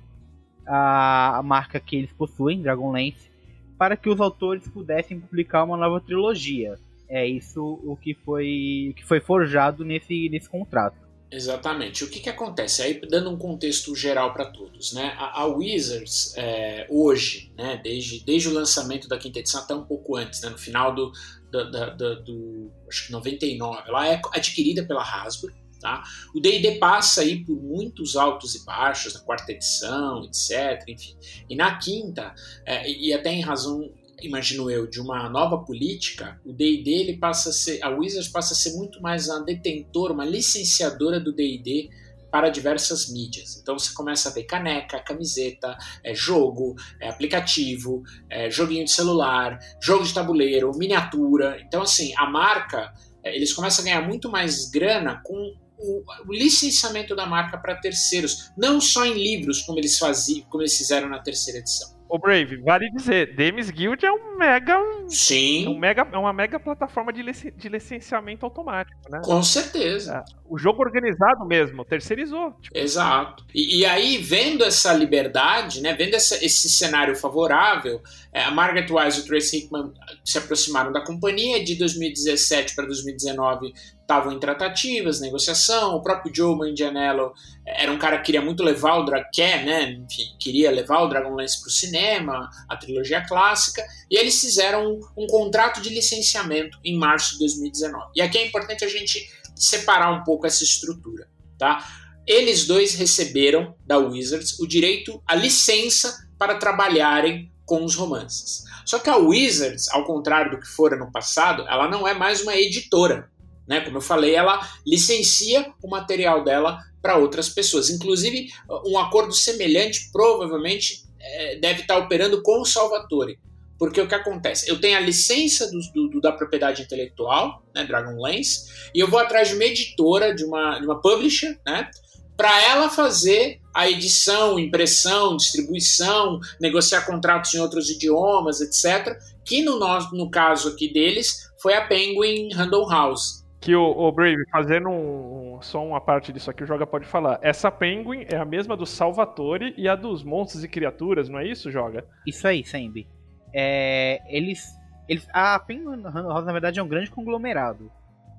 [0.64, 3.31] a, a, marca que eles possuem, Dragonlance,
[3.76, 6.79] para que os autores pudessem publicar uma nova trilogia.
[7.09, 11.06] É isso o que foi, o que foi forjado nesse, nesse contrato.
[11.31, 12.05] Exatamente.
[12.05, 12.83] O que, que acontece?
[12.83, 15.15] Aí, dando um contexto geral para todos, né?
[15.19, 19.85] A, a Wizards, é, hoje, né, desde, desde o lançamento da quinta edição, até um
[19.85, 21.11] pouco antes, né, no final do,
[21.51, 25.53] do, do, do acho que 99, ela é adquirida pela Hasbro.
[25.81, 26.03] Tá?
[26.35, 30.83] O D&D passa aí por muitos altos e baixos, na quarta edição, etc.
[30.89, 31.17] Enfim.
[31.51, 32.35] E na quinta,
[32.65, 37.50] é, e até em razão imagino eu, de uma nova política, o D&D ele passa
[37.50, 41.90] a ser, a Wizards passa a ser muito mais uma detentora, uma licenciadora do D&D
[42.31, 43.57] para diversas mídias.
[43.57, 49.59] Então você começa a ver caneca, camiseta, é, jogo, é, aplicativo, é, joguinho de celular,
[49.81, 51.59] jogo de tabuleiro, miniatura.
[51.66, 52.92] Então assim, a marca,
[53.24, 57.76] é, eles começam a ganhar muito mais grana com o, o licenciamento da marca para
[57.76, 61.95] terceiros, não só em livros como eles faziam, como eles fizeram na terceira edição.
[62.09, 64.75] Ô Brave, vale dizer, Demis Guild é um mega.
[64.75, 69.21] É, um Sim, mega, é uma mega plataforma de, lici- de licenciamento automático, né?
[69.25, 70.25] com certeza.
[70.29, 72.53] É, O jogo organizado mesmo, terceirizou.
[72.61, 73.45] Tipo, Exato.
[73.55, 78.01] E, e aí, vendo essa liberdade, né, vendo essa- esse cenário favorável,
[78.33, 79.92] é, a Margaret Wise e o Tracy Hickman
[80.25, 81.62] se aproximaram da companhia.
[81.64, 83.73] De 2017 para 2019
[84.07, 85.97] estavam em tratativas, negociação.
[85.97, 87.35] O próprio Joe Manganiello
[87.66, 91.09] era um cara que queria muito levar o Dra quer, né, enfim, queria levar o
[91.09, 93.85] Dragonlance para o cinema, a trilogia clássica.
[94.09, 98.12] E eles fizeram um, um contrato de licenciamento em março de 2019.
[98.14, 101.85] E aqui é importante a gente separar um pouco essa estrutura, tá?
[102.27, 108.64] Eles dois receberam da Wizards o direito, a licença para trabalharem com os romances.
[108.85, 112.42] Só que a Wizards, ao contrário do que fora no passado, ela não é mais
[112.42, 113.29] uma editora.
[113.68, 113.81] Né?
[113.81, 117.90] Como eu falei, ela licencia o material dela para outras pessoas.
[117.90, 118.48] Inclusive,
[118.87, 123.38] um acordo semelhante provavelmente eh, deve estar operando com o Salvatore.
[123.79, 124.68] Porque o que acontece?
[124.70, 129.48] Eu tenho a licença do, do- da propriedade intelectual, né, Dragonlance, e eu vou atrás
[129.48, 131.90] de uma editora, de uma, de uma publisher, né,
[132.37, 139.18] para ela fazer a edição, impressão, distribuição, negociar contratos em outros idiomas, etc.
[139.44, 139.79] Que no,
[140.12, 143.44] no caso aqui deles foi a Penguin Random House.
[143.66, 147.05] Que o, o Brave, fazendo um, um- só uma parte disso aqui, o Joga pode
[147.07, 147.38] falar.
[147.42, 151.46] Essa Penguin é a mesma do Salvatore e a dos Monstros e Criaturas, não é
[151.46, 152.05] isso, Joga?
[152.26, 153.09] Isso aí, Sembi.
[153.52, 154.64] É, eles,
[155.09, 155.26] eles.
[155.33, 157.90] A Penguin House, na verdade, é um grande conglomerado.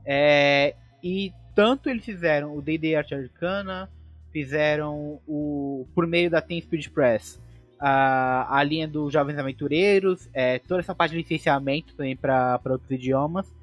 [0.05, 3.89] É, e tanto eles fizeram o D&D Arte Arcana,
[4.31, 7.41] fizeram o por meio da Tem Speed Press
[7.79, 12.89] a, a linha dos Jovens Aventureiros, é, toda essa parte de licenciamento também para outros
[12.91, 13.53] idiomas,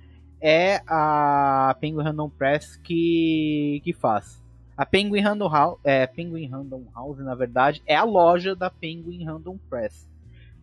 [0.46, 4.44] é a Penguin Random Press que, que faz.
[4.76, 9.24] A Penguin Random House, é, Penguin Random House, na verdade, é a loja da Penguin
[9.24, 10.06] Random Press.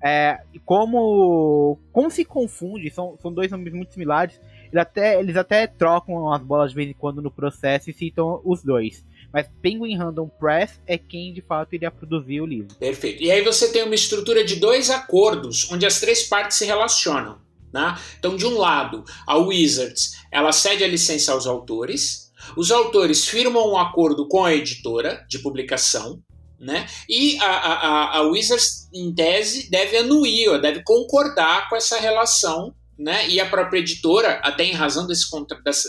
[0.03, 4.39] É, e como, como se confunde, são, são dois nomes muito similares,
[4.71, 8.39] eles até, eles até trocam as bolas de vez em quando no processo e citam
[8.45, 9.03] os dois.
[9.33, 12.75] Mas Penguin Random Press é quem de fato iria produzir o livro.
[12.75, 13.23] Perfeito.
[13.23, 17.39] E aí você tem uma estrutura de dois acordos onde as três partes se relacionam.
[17.73, 17.97] Né?
[18.19, 23.71] Então, de um lado, a Wizards ela cede a licença aos autores, os autores firmam
[23.71, 26.21] um acordo com a editora de publicação,
[26.59, 26.85] né?
[27.09, 33.27] E a, a, a- Wizards, em tese, deve anuir, deve concordar com essa relação, né?
[33.29, 35.25] E a própria editora, até em razão desse,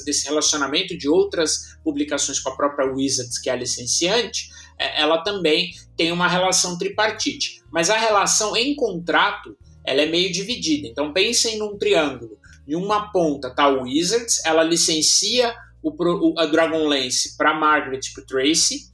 [0.04, 5.22] desse relacionamento de outras publicações com a própria Wizards, que é a licenciante, é, ela
[5.22, 7.62] também tem uma relação tripartite.
[7.70, 10.88] Mas a relação em contrato, ela é meio dividida.
[10.88, 12.38] Então pensem num triângulo.
[12.66, 18.12] Em uma ponta está a Wizards, ela licencia o, o- a Dragonlance para Margaret e
[18.14, 18.92] para Tracy.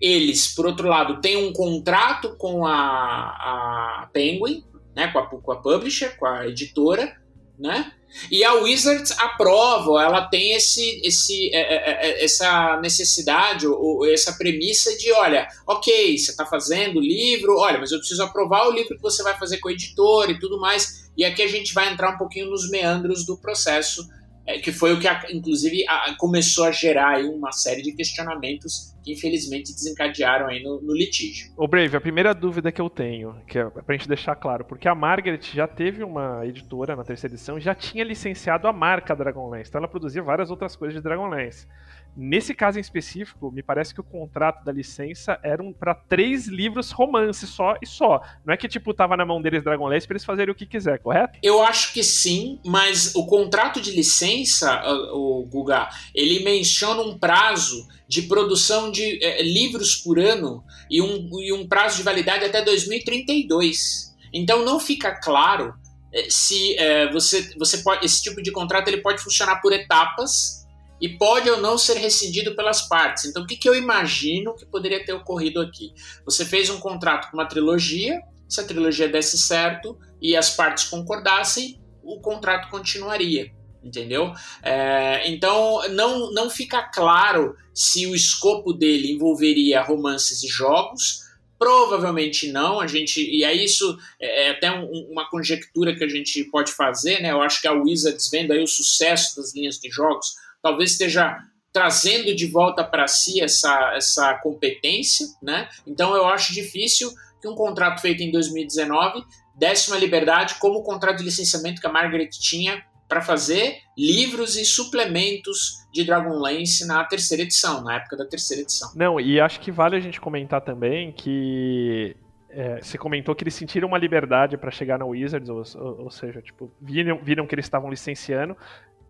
[0.00, 4.64] Eles, por outro lado, têm um contrato com a, a Penguin,
[4.94, 7.16] né, com, a, com a publisher, com a editora,
[7.58, 7.92] né?
[8.30, 14.32] E a Wizards aprova, ela tem esse, esse, é, é, é, essa necessidade ou, essa
[14.34, 18.72] premissa de, olha, ok, você está fazendo o livro, olha, mas eu preciso aprovar o
[18.72, 21.10] livro que você vai fazer com a editora e tudo mais.
[21.16, 24.08] E aqui a gente vai entrar um pouquinho nos meandros do processo,
[24.46, 28.92] é, que foi o que, a- inclusive, a- começou a gerar uma série de questionamentos
[29.04, 31.52] que, infelizmente, desencadearam aí no, no litígio.
[31.56, 34.86] Ô Brave, a primeira dúvida que eu tenho, que é pra gente deixar claro, porque
[34.88, 39.68] a Margaret já teve uma editora na terceira edição, já tinha licenciado a marca Dragonlance,
[39.68, 41.66] então ela produzia várias outras coisas de Dragonlance.
[42.14, 46.46] Nesse caso em específico, me parece que o contrato da licença era um, para três
[46.46, 48.20] livros romance só e só.
[48.44, 50.98] Não é que tipo tava na mão deles Dragonlance pra eles fazerem o que quiser,
[50.98, 51.38] correto?
[51.42, 57.18] Eu acho que sim, mas o contrato de licença, o, o Guga, ele menciona um
[57.18, 62.44] prazo de produção de eh, livros por ano e um, e um prazo de validade
[62.44, 64.14] até 2032.
[64.34, 65.72] Então não fica claro
[66.12, 70.61] eh, se eh, você, você pode, esse tipo de contrato ele pode funcionar por etapas
[71.02, 73.24] e pode ou não ser rescindido pelas partes.
[73.24, 75.92] Então o que, que eu imagino que poderia ter ocorrido aqui?
[76.24, 80.84] Você fez um contrato com uma trilogia, se a trilogia desse certo e as partes
[80.84, 83.50] concordassem, o contrato continuaria,
[83.82, 84.32] entendeu?
[84.62, 91.20] É, então não, não fica claro se o escopo dele envolveria romances e jogos.
[91.58, 96.42] Provavelmente não, a gente e é isso é até um- uma conjectura que a gente
[96.44, 97.30] pode fazer, né?
[97.30, 101.38] Eu acho que a Wizards vendo aí o sucesso das linhas de jogos, talvez esteja
[101.72, 105.68] trazendo de volta para si essa, essa competência, né?
[105.86, 109.24] Então eu acho difícil que um contrato feito em 2019
[109.56, 114.56] desse uma liberdade como o contrato de licenciamento que a Margaret tinha para fazer livros
[114.56, 118.90] e suplementos de Dragonlance na terceira edição, na época da terceira edição.
[118.94, 122.16] Não, e acho que vale a gente comentar também que
[122.48, 126.10] é, você comentou que eles sentiram uma liberdade para chegar na Wizards, ou, ou, ou,
[126.10, 128.56] seja, tipo, viram, viram que eles estavam licenciando.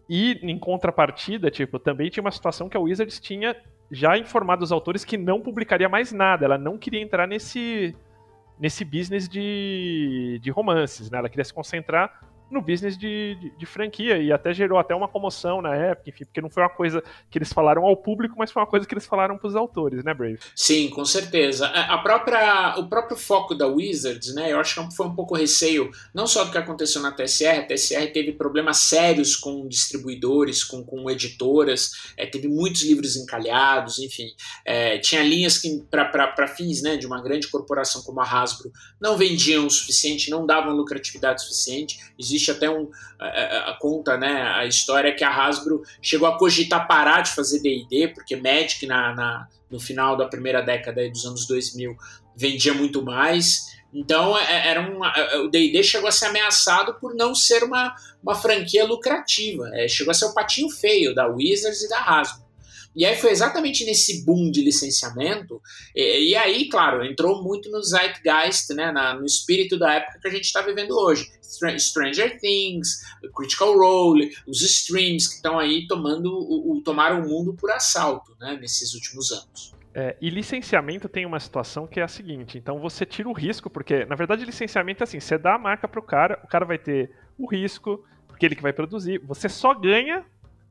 [0.09, 3.57] E em contrapartida, tipo, também tinha uma situação que a Wizards tinha
[3.91, 6.45] já informado os autores que não publicaria mais nada.
[6.45, 7.95] Ela não queria entrar nesse
[8.59, 11.19] nesse business de, de romances, né?
[11.19, 15.09] Ela queria se concentrar no business de, de, de, franquia e até gerou até uma
[15.09, 18.51] comoção na época, enfim, porque não foi uma coisa que eles falaram ao público, mas
[18.51, 20.39] foi uma coisa que eles falaram para os autores, né, Brave?
[20.55, 21.67] Sim, com certeza.
[21.67, 25.91] A própria, o próprio foco da Wizards, né, eu acho que foi um pouco receio,
[26.15, 30.85] não só do que aconteceu na TSR, a TSR teve problemas sérios com distribuidores, com,
[30.85, 34.29] com editoras, é, teve muitos livros encalhados, enfim,
[34.65, 39.17] é, tinha linhas que para fins né, de uma grande corporação como a Hasbro não
[39.17, 44.43] vendiam o suficiente, não davam lucratividade suficiente, existe existe até um a, a, conta, né,
[44.43, 49.15] a história que a Hasbro chegou a cogitar parar de fazer D&D, porque Magic na,
[49.15, 51.97] na, no final da primeira década dos anos 2000
[52.37, 53.73] vendia muito mais.
[53.95, 55.01] Então é, era um,
[55.45, 59.71] o D&D chegou a ser ameaçado por não ser uma, uma franquia lucrativa.
[59.75, 62.43] É, chegou a ser o patinho feio da Wizards e da Hasbro.
[62.95, 65.61] E aí foi exatamente nesse boom de licenciamento,
[65.95, 70.29] e, e aí, claro, entrou muito no zeitgeist, né, na, no espírito da época que
[70.29, 71.31] a gente está vivendo hoje.
[71.79, 73.03] Stranger Things,
[73.35, 78.35] Critical Role, os streams que estão aí tomando o, o, tomaram o mundo por assalto
[78.41, 79.75] né, nesses últimos anos.
[79.95, 83.69] É, e licenciamento tem uma situação que é a seguinte: então você tira o risco,
[83.69, 86.65] porque na verdade licenciamento é assim, você dá a marca para o cara, o cara
[86.65, 90.25] vai ter o risco, porque ele que vai produzir, você só ganha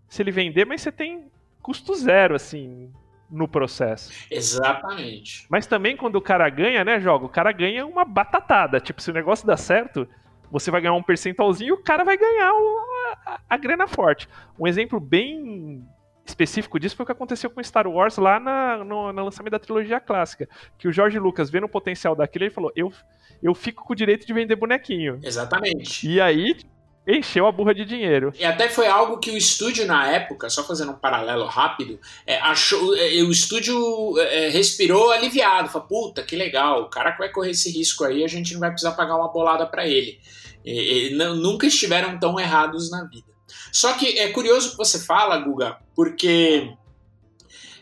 [0.09, 1.29] se ele vender, mas você tem
[1.61, 2.91] custo zero, assim,
[3.29, 4.11] no processo.
[4.29, 5.47] Exatamente.
[5.49, 8.79] Mas também quando o cara ganha, né, joga, o cara ganha uma batatada.
[8.79, 10.07] Tipo, se o negócio dá certo,
[10.51, 12.51] você vai ganhar um percentualzinho e o cara vai ganhar
[13.25, 14.27] a, a, grana forte.
[14.59, 15.87] Um exemplo bem
[16.25, 19.59] específico disso foi o que aconteceu com Star Wars lá na, no, no lançamento da
[19.59, 20.49] trilogia clássica.
[20.77, 22.91] Que o George Lucas, vendo o potencial daquilo, ele falou: eu,
[23.41, 25.19] eu fico com o direito de vender bonequinho.
[25.23, 26.07] Exatamente.
[26.07, 26.57] E aí,
[27.07, 28.31] encheu a burra de dinheiro.
[28.37, 32.37] E até foi algo que o estúdio na época, só fazendo um paralelo rápido, é,
[32.37, 37.29] achou, é, o estúdio é, respirou aliviado, falou, puta, que legal, o cara que vai
[37.29, 40.19] correr esse risco aí, a gente não vai precisar pagar uma bolada para ele.
[40.63, 43.31] E, e, não, nunca estiveram tão errados na vida.
[43.71, 46.71] Só que é curioso que você fala, Guga, porque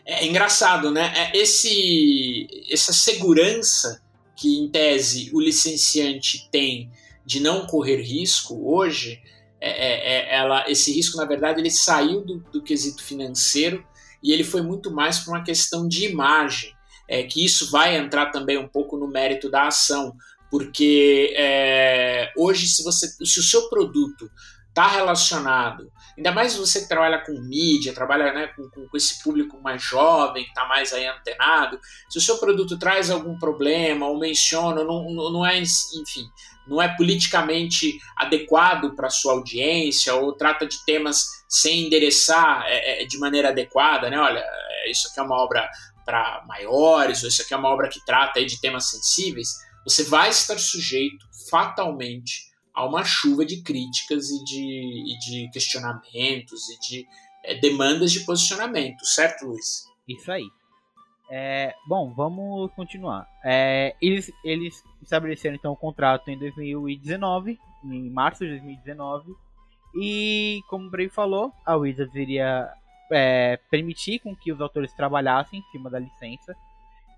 [0.06, 1.12] é engraçado, né?
[1.14, 4.02] É esse, essa segurança
[4.36, 6.90] que, em tese, o licenciante tem
[7.30, 9.22] de não correr risco hoje,
[9.60, 13.86] é, é, é, ela, esse risco, na verdade, ele saiu do, do quesito financeiro
[14.20, 16.74] e ele foi muito mais para uma questão de imagem,
[17.08, 20.12] é, que isso vai entrar também um pouco no mérito da ação,
[20.50, 24.28] porque é, hoje, se, você, se o seu produto
[24.70, 29.60] está relacionado, ainda mais você que trabalha com mídia, trabalha né, com, com, esse público
[29.60, 34.18] mais jovem, que está mais aí antenado, se o seu produto traz algum problema ou
[34.18, 36.28] menciona, não, não é, enfim,
[36.70, 43.04] não é politicamente adequado para sua audiência ou trata de temas sem endereçar é, é,
[43.04, 44.18] de maneira adequada, né?
[44.18, 45.68] Olha, é, isso aqui é uma obra
[46.04, 49.48] para maiores, ou isso aqui é uma obra que trata de temas sensíveis,
[49.84, 56.68] você vai estar sujeito fatalmente a uma chuva de críticas e de, e de questionamentos
[56.70, 57.06] e de
[57.44, 59.84] é, demandas de posicionamento, certo, Luiz?
[60.08, 60.46] Isso aí.
[61.30, 63.28] É, bom, vamos continuar.
[63.44, 69.32] É, eles, eles estabeleceram então o contrato em 2019, em março de 2019,
[69.94, 72.68] e como o Brave falou, a Wizards iria
[73.12, 76.56] é, permitir com que os autores trabalhassem em cima da licença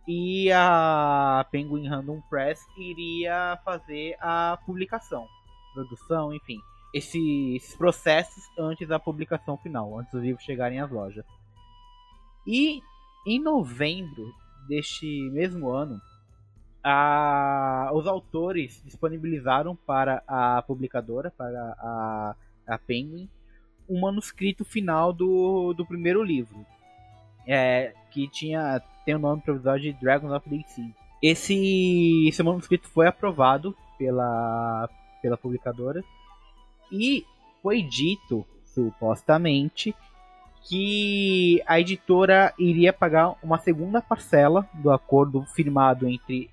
[0.06, 5.26] e a Penguin Random Press iria fazer a publicação,
[5.72, 6.58] produção, enfim,
[6.92, 11.24] esses processos antes da publicação final, antes dos livros chegarem às lojas.
[12.46, 12.82] E
[13.26, 14.32] em novembro
[14.68, 16.00] deste mesmo ano,
[16.82, 22.34] a, os autores disponibilizaram para a publicadora, para a,
[22.66, 23.28] a Penguin,
[23.88, 26.64] um manuscrito final do, do primeiro livro,
[27.46, 30.94] é, que tinha tem o nome provisório de Dragons of Sea.
[31.20, 34.88] Esse, esse manuscrito foi aprovado pela,
[35.20, 36.04] pela publicadora
[36.90, 37.24] e
[37.62, 39.94] foi dito, supostamente,
[40.64, 46.50] que a editora iria pagar uma segunda parcela do acordo firmado entre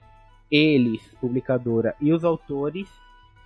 [0.52, 2.88] eles, publicadora, e os autores.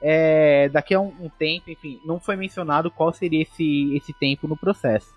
[0.02, 4.48] É, daqui a um, um, tempo, enfim, não foi mencionado qual seria esse, esse tempo
[4.48, 5.14] no processo.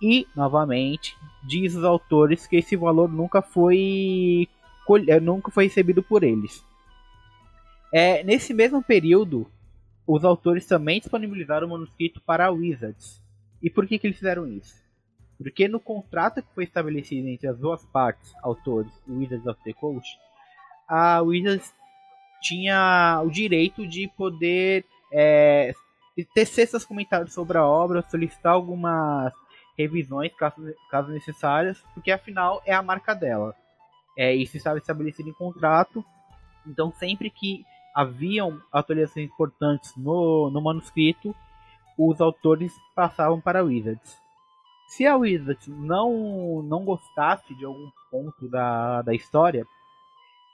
[0.00, 4.48] E, novamente, diz os autores que esse valor nunca foi,
[5.08, 6.64] é, nunca foi recebido por eles.
[7.92, 9.46] É, nesse mesmo período,
[10.06, 13.19] os autores também disponibilizaram o manuscrito para a Wizards,
[13.62, 14.74] e por que, que eles fizeram isso?
[15.38, 19.72] Porque no contrato que foi estabelecido entre as duas partes, autores e Wizards of the
[19.72, 20.18] Coast,
[20.88, 21.72] a Wizards
[22.42, 25.72] tinha o direito de poder é,
[26.34, 29.32] tecer seus comentários sobre a obra, solicitar algumas
[29.76, 30.56] revisões, caso,
[30.90, 33.54] caso necessárias, porque afinal é a marca dela.
[34.16, 36.04] É, isso estava estabelecido em contrato,
[36.66, 41.34] então sempre que haviam atualizações importantes no, no manuscrito,
[42.08, 44.16] os autores passavam para a Wizards.
[44.88, 49.66] Se a Wizards não, não gostasse de algum ponto da, da história,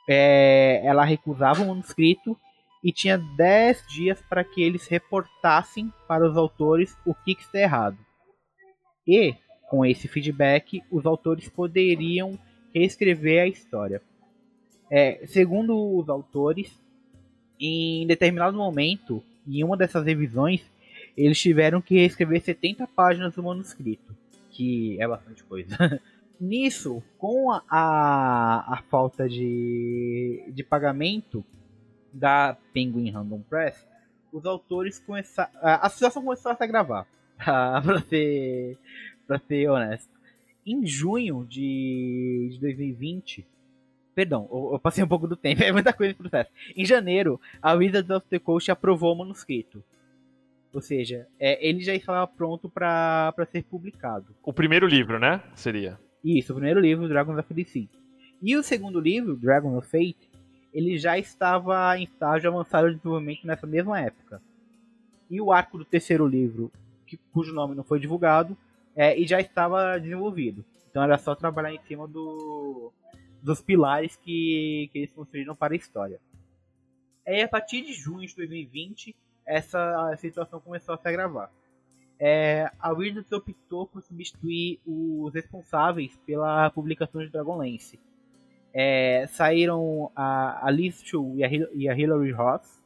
[0.09, 2.37] é, ela recusava o manuscrito
[2.83, 7.61] e tinha 10 dias para que eles reportassem para os autores o que, que está
[7.61, 7.99] errado.
[9.07, 9.35] E,
[9.71, 12.37] com esse feedback, os autores poderiam
[12.75, 14.03] reescrever a história.
[14.91, 16.77] É, segundo os autores,
[17.59, 20.69] em determinado momento, em uma dessas revisões,
[21.17, 24.15] eles tiveram que reescrever 70 páginas do manuscrito,
[24.51, 25.77] que é bastante coisa.
[26.39, 31.43] Nisso, com a, a, a, falta de, de pagamento
[32.13, 33.87] da Penguin Random Press,
[34.31, 35.51] os autores começaram.
[35.63, 37.07] A, a situação começou a se agravar,
[37.39, 38.79] para ser,
[39.27, 40.15] pra ser honesto.
[40.67, 43.47] Em junho de, de 2020,
[44.17, 46.51] Perdão, eu, passei um pouco do tempo, é muita coisa no processo.
[46.75, 49.85] Em janeiro, a Wizards of the Coast aprovou o manuscrito.
[50.77, 54.37] Ou seja, é, ele já estava pronto para ser publicado.
[54.43, 55.43] O primeiro livro, né?
[55.55, 55.99] Seria.
[56.23, 57.89] Isso, o primeiro livro, Dragons of the Sea.
[58.43, 60.31] E o segundo livro, Dragon of Fate,
[60.75, 64.43] ele já estava em estágio avançado de desenvolvimento nessa mesma época.
[65.31, 66.71] E o arco do terceiro livro,
[67.07, 68.55] que, cujo nome não foi divulgado,
[68.95, 70.63] é, e já estava desenvolvido.
[70.91, 72.93] Então era só trabalhar em cima do,
[73.43, 76.21] dos pilares que, que eles construíram para a história.
[77.25, 79.17] É, a partir de junho de 2020,
[79.47, 81.51] essa situação começou a se agravar.
[82.19, 88.01] É, a Wizards optou por substituir os responsáveis pela publicação de Dragonlance.
[88.73, 92.81] É, saíram a, a Liz Chu e a, e a Hilary Ross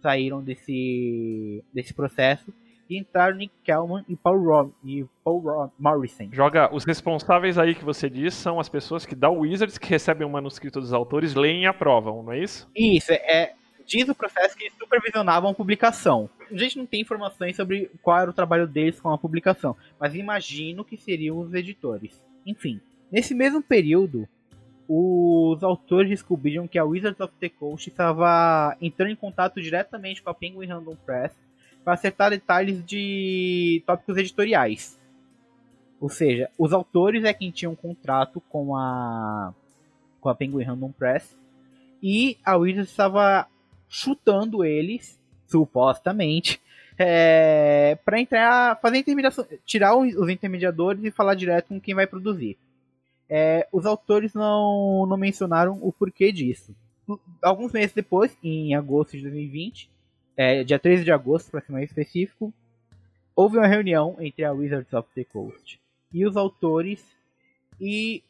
[0.00, 2.52] saíram desse, desse processo
[2.88, 6.28] e entraram Nick Kelman e Paul, Rob, e Paul Rob, Morrison.
[6.30, 10.26] Joga, os responsáveis aí que você diz são as pessoas que da Wizards, que recebem
[10.26, 12.68] o manuscrito dos autores, leem e aprovam, não é isso?
[12.76, 13.54] Isso, é,
[13.86, 16.28] diz o processo que supervisionavam a publicação.
[16.50, 20.14] A gente não tem informações sobre qual era o trabalho deles com a publicação, mas
[20.14, 22.22] imagino que seriam os editores.
[22.46, 22.80] Enfim,
[23.10, 24.28] nesse mesmo período,
[24.88, 30.30] os autores descobriram que a Wizards of the Coast estava entrando em contato diretamente com
[30.30, 31.32] a Penguin Random Press
[31.82, 34.98] para acertar detalhes de tópicos editoriais.
[36.00, 39.54] Ou seja, os autores é quem tinham um contrato com a
[40.20, 41.36] com a Penguin Random Press
[42.02, 43.46] e a Wizards estava
[43.88, 46.60] chutando eles, supostamente,
[46.98, 52.56] é, para entrar, fazer intermediação, tirar os intermediadores e falar direto com quem vai produzir.
[53.28, 56.74] É, os autores não, não mencionaram o porquê disso.
[57.42, 59.90] Alguns meses depois, em agosto de 2020,
[60.36, 62.52] é, dia 13 de agosto, para ser mais específico,
[63.34, 65.80] houve uma reunião entre a Wizards of the Coast
[66.12, 67.04] e os autores,
[67.80, 68.22] e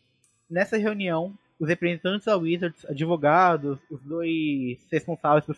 [0.48, 5.56] nessa reunião, os representantes da Wizards, advogados, os dois responsáveis por,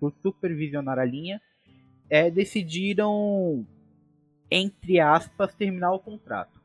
[0.00, 1.40] por supervisionar a linha,
[2.08, 3.66] é, decidiram,
[4.50, 6.58] entre aspas, terminar o contrato.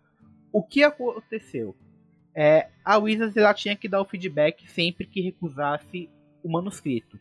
[0.52, 1.76] O que aconteceu?
[2.34, 6.10] É, a Wizards ela tinha que dar o feedback sempre que recusasse
[6.42, 7.20] o manuscrito.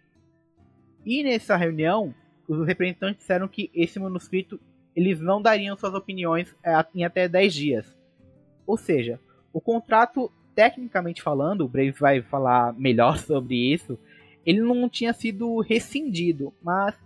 [1.05, 2.15] E nessa reunião,
[2.47, 4.61] os representantes disseram que esse manuscrito
[4.95, 7.99] eles não dariam suas opiniões é, em até 10 dias.
[8.67, 9.21] Ou seja,
[9.53, 13.97] o contrato, tecnicamente falando, o Brave vai falar melhor sobre isso,
[14.45, 16.97] ele não tinha sido rescindido, mas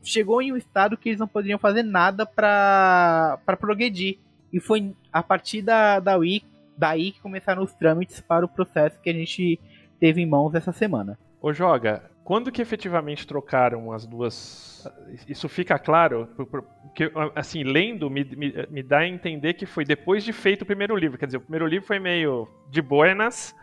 [0.00, 4.18] chegou em um estado que eles não poderiam fazer nada para progredir.
[4.52, 6.44] E foi a partir da, da Wii,
[6.76, 9.58] daí que começaram os trâmites para o processo que a gente
[9.98, 11.18] teve em mãos essa semana.
[11.42, 14.86] Ô Joga, quando que efetivamente trocaram as duas.
[15.26, 16.28] Isso fica claro?
[16.36, 20.66] Porque, assim, lendo, me, me, me, dá a entender que foi depois de feito o
[20.66, 21.16] primeiro livro.
[21.16, 23.54] Quer dizer, o primeiro livro foi meio de buenas,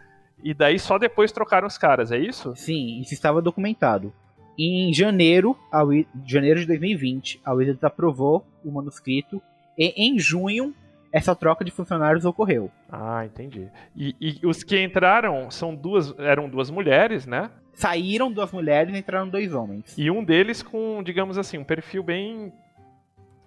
[0.43, 2.55] e daí só depois trocaram os caras, é isso?
[2.55, 4.11] Sim, isso estava documentado.
[4.57, 5.84] Em janeiro, a,
[6.26, 9.39] janeiro de 2020, a Wizards aprovou o manuscrito,
[9.78, 10.74] e em junho,
[11.16, 12.70] essa troca de funcionários ocorreu.
[12.91, 13.70] Ah, entendi.
[13.95, 17.49] E, e os que entraram são duas, eram duas mulheres, né?
[17.76, 19.93] saíram duas mulheres e entraram dois homens.
[19.97, 22.51] E um deles com, digamos assim, um perfil bem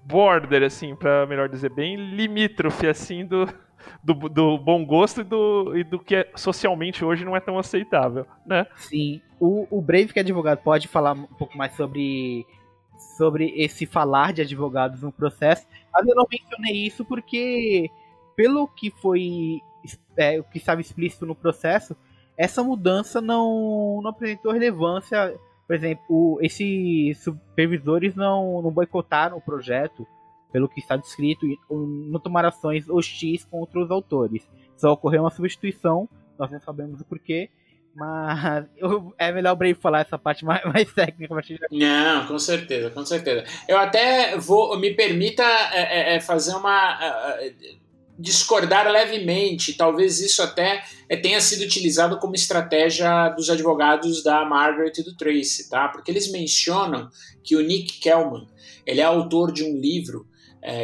[0.04, 3.46] border, assim, para melhor dizer, bem limítrofe, assim, do,
[4.02, 7.58] do, do, bom gosto e do, e do que é, socialmente hoje não é tão
[7.58, 8.66] aceitável, né?
[8.76, 9.20] Sim.
[9.40, 12.46] O, o Brave, que é advogado, pode falar um pouco mais sobre,
[13.16, 15.66] sobre esse falar de advogados no processo,
[15.98, 17.90] mas eu não mencionei isso porque,
[18.36, 19.60] pelo que foi,
[20.16, 21.96] é, o que estava explícito no processo,
[22.36, 25.36] essa mudança não, não apresentou relevância.
[25.66, 30.06] Por exemplo, esses supervisores não, não boicotaram o projeto,
[30.52, 34.48] pelo que está descrito, e não tomaram ações hostis contra os autores.
[34.76, 37.50] Só ocorreu uma substituição, nós não sabemos o porquê,
[37.98, 41.34] mas eu, é melhor o Brave falar essa parte mais, mais técnica.
[41.70, 43.44] Não, com certeza, com certeza.
[43.66, 46.98] Eu até vou, me permita é, é, é fazer uma.
[47.40, 47.52] É, é,
[48.20, 54.90] discordar levemente, talvez isso até é, tenha sido utilizado como estratégia dos advogados da Margaret
[54.98, 55.86] e do Tracy, tá?
[55.86, 57.08] Porque eles mencionam
[57.44, 58.48] que o Nick Kellman,
[58.84, 60.26] ele é autor de um livro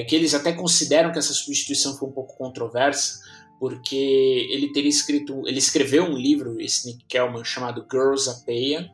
[0.06, 3.18] que eles até consideram que essa substituição foi um pouco controversa,
[3.58, 8.90] porque ele teria escrito, ele escreveu um livro, esse Nick Kellman, chamado Girls a Payan,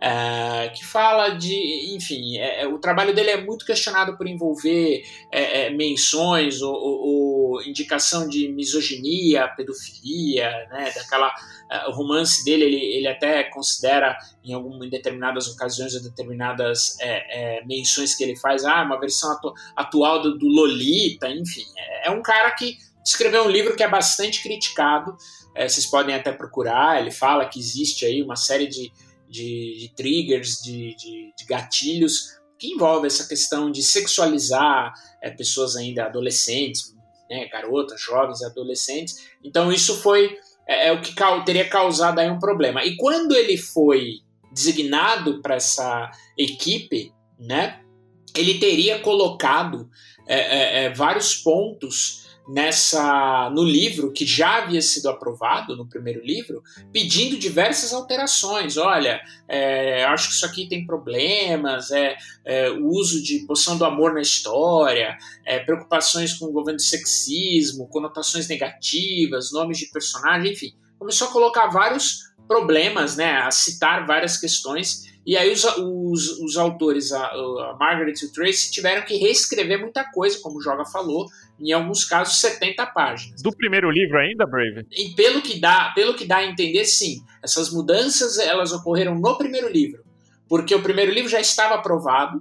[0.00, 5.02] é, que fala de, enfim, é, é, o trabalho dele é muito questionado por envolver
[5.32, 12.44] é, é menções ou, ou, ou, indicação de misoginia, pedofilia, né, daquela uh, o romance
[12.44, 18.36] dele ele, ele até considera em, algum, em determinadas ocasiões determinadas é, menções que ele
[18.36, 21.64] faz, ah, uma versão atu atual do, do, Lolita, enfim,
[22.04, 22.78] é, um cara que
[23.10, 25.16] escreveu um livro que é bastante criticado,
[25.54, 28.92] vocês podem até procurar, ele fala que existe aí uma série de
[29.28, 34.92] de, de triggers, de, de, de, gatilhos que envolve essa questão de sexualizar
[35.22, 36.94] é, pessoas ainda adolescentes,
[37.30, 39.28] né, garotas, jovens, adolescentes.
[39.44, 40.36] Então isso foi
[40.66, 42.84] é, é o que teria causado aí um problema.
[42.84, 44.20] E quando ele foi
[44.52, 47.80] designado para essa equipe, né,
[48.34, 49.88] ele teria colocado
[50.26, 56.24] é, é, é vários pontos nessa no livro que já havia sido aprovado no primeiro
[56.24, 58.76] livro, pedindo diversas alterações.
[58.76, 63.84] Olha, é, acho que isso aqui tem problemas, é, é, o uso de poção do
[63.84, 70.52] amor na história, é, preocupações com o governo do sexismo, conotações negativas, nomes de personagem,
[70.52, 75.07] enfim, começou a colocar vários problemas, né, a citar várias questões.
[75.28, 79.78] E aí os, os, os autores, a, a Margaret e o Tracy, tiveram que reescrever
[79.78, 81.26] muita coisa, como o Joga falou,
[81.60, 83.42] em alguns casos 70 páginas.
[83.42, 84.86] Do primeiro livro ainda, Brave?
[84.90, 89.36] E pelo que dá, pelo que dá a entender, sim, essas mudanças elas ocorreram no
[89.36, 90.02] primeiro livro,
[90.48, 92.40] porque o primeiro livro já estava aprovado,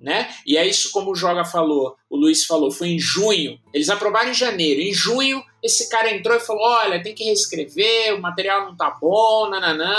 [0.00, 0.30] né?
[0.46, 3.58] E é isso como o Joga falou, o Luiz falou, foi em junho.
[3.74, 4.80] Eles aprovaram em janeiro.
[4.80, 8.96] Em junho, esse cara entrou e falou: "Olha, tem que reescrever, o material não tá
[8.98, 9.94] bom, nananã".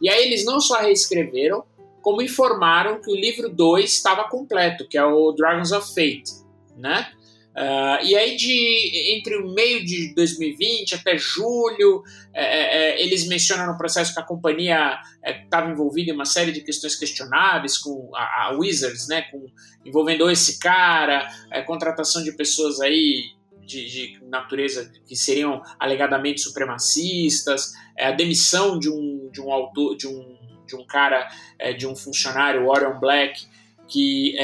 [0.00, 1.62] E aí eles não só reescreveram,
[2.02, 6.30] como informaram que o livro 2 estava completo, que é o Dragons of Fate,
[6.76, 7.10] né?
[7.50, 13.26] Uh, e aí, de, entre o meio de 2020 até julho, é, é, é, eles
[13.26, 17.76] mencionam no processo que a companhia estava é, envolvida em uma série de questões questionáveis
[17.76, 19.44] com a, a Wizards, né, com,
[19.84, 23.32] envolvendo esse cara, é, contratação de pessoas aí
[23.66, 29.96] de, de, natureza que seriam alegadamente supremacistas, é, a demissão de um, de um autor,
[29.96, 30.38] de um,
[30.70, 31.28] de um cara,
[31.76, 33.46] de um funcionário, Warren Black,
[33.88, 34.36] que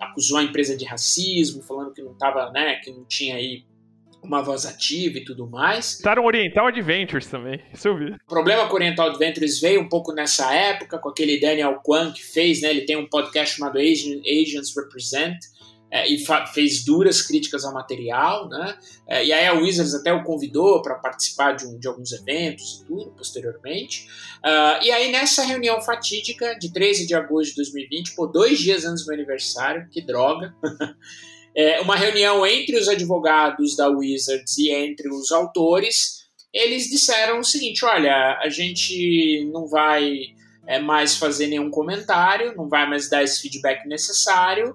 [0.00, 3.64] acusou a empresa de racismo, falando que não tava, né, que não tinha aí
[4.22, 5.84] uma voz ativa e tudo mais.
[5.96, 8.12] Citaram Oriental Adventures também, isso eu vi.
[8.12, 12.12] O problema com o Oriental Adventures veio um pouco nessa época, com aquele Daniel Kwan
[12.12, 15.38] que fez, né, ele tem um podcast chamado Asians Represent,
[15.92, 16.24] é, e
[16.54, 18.78] fez duras críticas ao material, né?
[19.06, 22.80] É, e aí a Wizards até o convidou para participar de, um, de, alguns eventos
[22.80, 24.08] e tudo, posteriormente.
[24.38, 28.86] Uh, e aí nessa reunião fatídica de 13 de agosto de 2020, por dois dias
[28.86, 30.54] antes do meu aniversário, que droga,
[31.54, 36.22] é, uma reunião entre os advogados da Wizards e entre os autores,
[36.54, 40.20] eles disseram o seguinte, olha, a gente não vai
[40.66, 44.74] é, mais fazer nenhum comentário, não vai mais dar esse feedback necessário,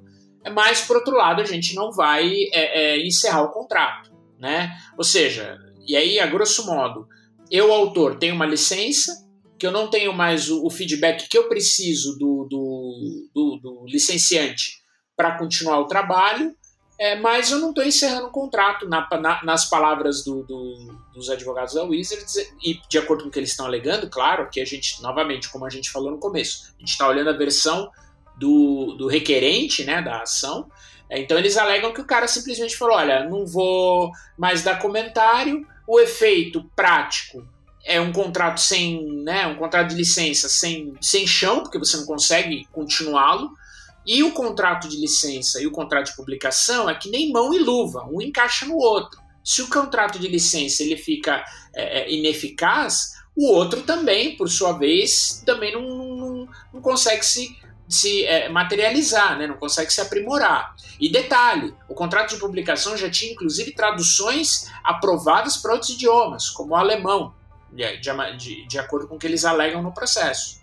[0.54, 4.72] mas por outro lado a gente não vai é, é, encerrar o contrato, né?
[4.98, 7.08] Ou seja, e aí a grosso modo,
[7.50, 9.26] eu autor tenho uma licença
[9.58, 13.86] que eu não tenho mais o, o feedback que eu preciso do, do, do, do
[13.88, 14.84] licenciante
[15.16, 16.56] para continuar o trabalho,
[17.00, 21.30] é, mas eu não estou encerrando o contrato na, na, nas palavras do, do, dos
[21.30, 24.66] advogados da Wizards e de acordo com o que eles estão alegando, claro que a
[24.66, 27.90] gente, novamente, como a gente falou no começo, a gente está olhando a versão
[28.38, 30.70] do, do requerente né, da ação.
[31.10, 36.00] Então eles alegam que o cara simplesmente falou: olha, não vou mais dar comentário, o
[36.00, 37.48] efeito prático
[37.86, 42.06] é um contrato sem, né, um contrato de licença sem, sem chão, porque você não
[42.06, 43.50] consegue continuá-lo.
[44.06, 47.60] E o contrato de licença e o contrato de publicação é que nem mão e
[47.60, 49.20] luva, um encaixa no outro.
[49.44, 54.74] Se o contrato de licença ele fica é, é ineficaz, o outro também, por sua
[54.74, 57.56] vez, também não, não, não consegue se
[57.88, 59.48] se é, materializar, né?
[59.48, 60.76] não consegue se aprimorar.
[61.00, 66.74] E detalhe, o contrato de publicação já tinha inclusive traduções aprovadas para outros idiomas, como
[66.74, 67.34] o alemão.
[67.72, 67.84] de,
[68.38, 70.62] de, de acordo com o que eles alegam no processo.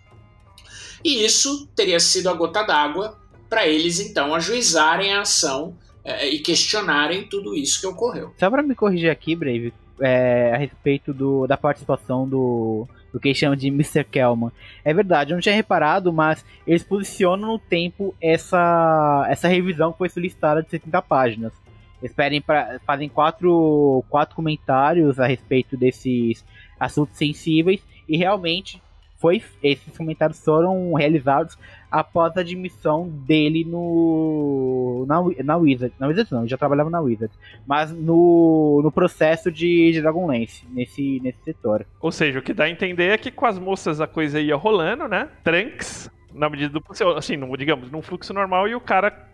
[1.03, 3.17] E isso teria sido a gota d'água
[3.47, 8.33] para eles então ajuizarem a ação é, e questionarem tudo isso que ocorreu.
[8.39, 13.33] Só para me corrigir aqui, Brave, é, a respeito do, da participação do, do que
[13.33, 14.03] chamam de Mr.
[14.03, 14.51] Kelman.
[14.83, 19.99] É verdade, eu não tinha reparado, mas eles posicionam no tempo essa, essa revisão que
[19.99, 21.53] foi solicitada de 70 páginas.
[22.01, 26.43] Eles pedem pra, fazem quatro, quatro comentários a respeito desses
[26.77, 28.81] assuntos sensíveis e realmente
[29.17, 31.57] foi esses comentários foram realizados
[31.95, 37.33] após a admissão dele no na, na Wizard, na Wizard não, já trabalhava na Wizard,
[37.65, 41.85] mas no, no processo de, de Dragonlance, nesse nesse setor.
[42.01, 44.57] Ou seja, o que dá a entender é que com as moças a coisa ia
[44.57, 45.29] rolando, né?
[45.41, 49.29] Trunks na medida do possível, assim, no, digamos, num fluxo normal e o cara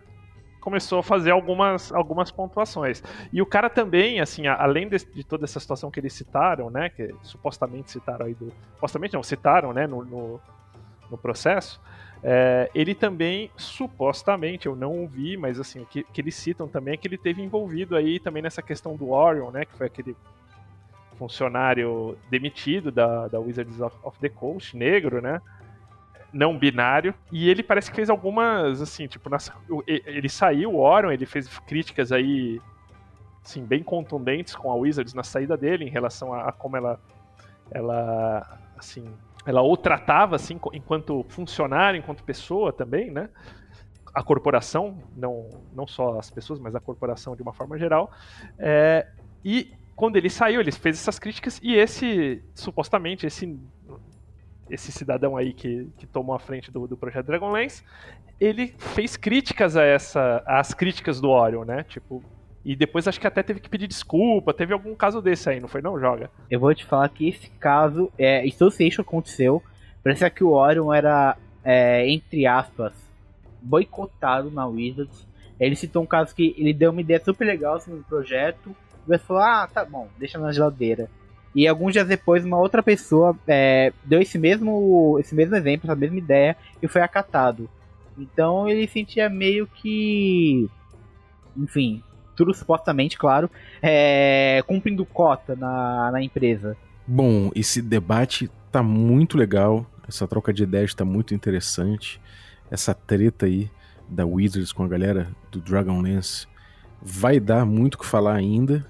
[0.59, 3.01] começou a fazer algumas, algumas pontuações.
[3.33, 6.89] E o cara também, assim, além de, de, toda essa situação que eles citaram, né,
[6.89, 8.53] que supostamente citaram aí do...
[8.75, 10.39] Supostamente não, citaram, né, no, no,
[11.09, 11.81] no processo,
[12.23, 16.93] é, ele também, supostamente, eu não ouvi, mas assim, o que, que eles citam também
[16.93, 20.15] é que ele teve envolvido aí também nessa questão do Orion, né, que foi aquele
[21.17, 25.41] funcionário demitido da, da Wizards of, of the Coast, negro, né,
[26.31, 27.13] não binário.
[27.31, 29.29] E ele parece que fez algumas, assim, tipo,
[29.87, 32.61] ele saiu, o Orion, ele fez críticas aí,
[33.43, 36.99] assim, bem contundentes com a Wizards na saída dele em relação a, a como ela,
[37.71, 39.05] ela, assim,
[39.45, 43.29] ela o tratava, assim, enquanto funcionário, enquanto pessoa também, né?
[44.13, 48.11] A corporação, não, não só as pessoas, mas a corporação de uma forma geral.
[48.59, 49.07] É,
[49.43, 53.57] e quando ele saiu, ele fez essas críticas e esse, supostamente, esse
[54.69, 57.83] esse cidadão aí que, que tomou a frente do, do projeto Dragonlance,
[58.39, 61.83] ele fez críticas a essa, às críticas do Orion, né?
[61.83, 62.23] Tipo,
[62.63, 65.67] e depois acho que até teve que pedir desculpa, teve algum caso desse aí, não
[65.67, 66.29] foi não, Joga?
[66.49, 69.63] Eu vou te falar que esse caso, é, Association aconteceu,
[70.03, 72.93] parece que o Orion era, é, entre aspas,
[73.61, 75.27] boicotado na Wizards.
[75.59, 78.75] Ele citou um caso que ele deu uma ideia super legal sobre o projeto,
[79.07, 81.09] e falou, ah, tá bom, deixa na geladeira.
[81.53, 85.99] E alguns dias depois, uma outra pessoa é, deu esse mesmo, esse mesmo exemplo, essa
[85.99, 87.69] mesma ideia, e foi acatado.
[88.17, 90.69] Então ele sentia meio que.
[91.57, 92.01] Enfim,
[92.41, 93.51] tudo supostamente, claro,
[93.83, 96.75] é, cumprindo cota na, na empresa.
[97.05, 102.19] Bom, esse debate tá muito legal, essa troca de ideias tá muito interessante.
[102.71, 103.69] Essa treta aí
[104.09, 106.47] da Wizards com a galera do Dragonlance
[106.99, 108.83] vai dar muito o que falar ainda.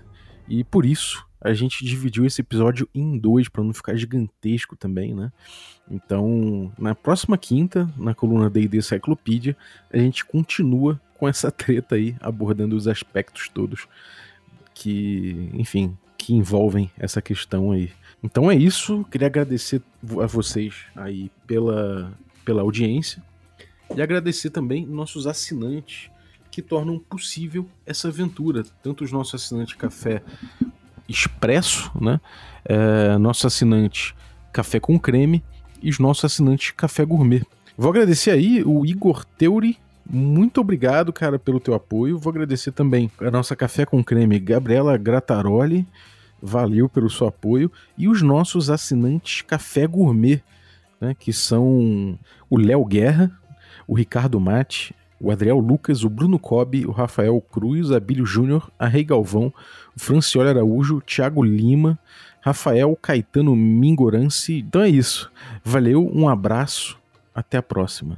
[0.47, 5.13] E por isso a gente dividiu esse episódio em dois para não ficar gigantesco também,
[5.13, 5.31] né?
[5.89, 9.57] Então, na próxima quinta, na coluna D&D Cyclopedia,
[9.91, 13.87] a gente continua com essa treta aí, abordando os aspectos todos
[14.73, 17.91] que, enfim, que envolvem essa questão aí.
[18.23, 19.81] Então é isso, queria agradecer
[20.21, 22.13] a vocês aí pela,
[22.45, 23.21] pela audiência
[23.95, 26.11] e agradecer também nossos assinantes
[26.51, 30.21] que tornam possível essa aventura, tanto os nossos assinantes café
[31.11, 32.19] Expresso, né?
[32.63, 34.15] É, nosso assinante
[34.53, 35.43] Café com Creme
[35.81, 37.43] e os nossos assinantes Café Gourmet.
[37.77, 39.77] Vou agradecer aí o Igor Teuri.
[40.09, 42.17] Muito obrigado, cara, pelo teu apoio.
[42.17, 45.87] Vou agradecer também a nossa Café com Creme, Gabriela Grataroli.
[46.41, 47.71] Valeu pelo seu apoio.
[47.97, 50.41] E os nossos assinantes Café Gourmet,
[50.99, 52.17] né, que são
[52.49, 53.31] o Léo Guerra,
[53.87, 58.87] o Ricardo Mate, o Adriel Lucas, o Bruno Cobb, o Rafael Cruz, Abílio Júnior, a
[58.87, 59.53] Rei Galvão,
[59.95, 61.99] o Francioli Araújo, o Thiago Lima,
[62.41, 64.57] Rafael Caetano Mingorance.
[64.57, 65.31] Então é isso.
[65.63, 66.97] Valeu, um abraço,
[67.35, 68.17] até a próxima.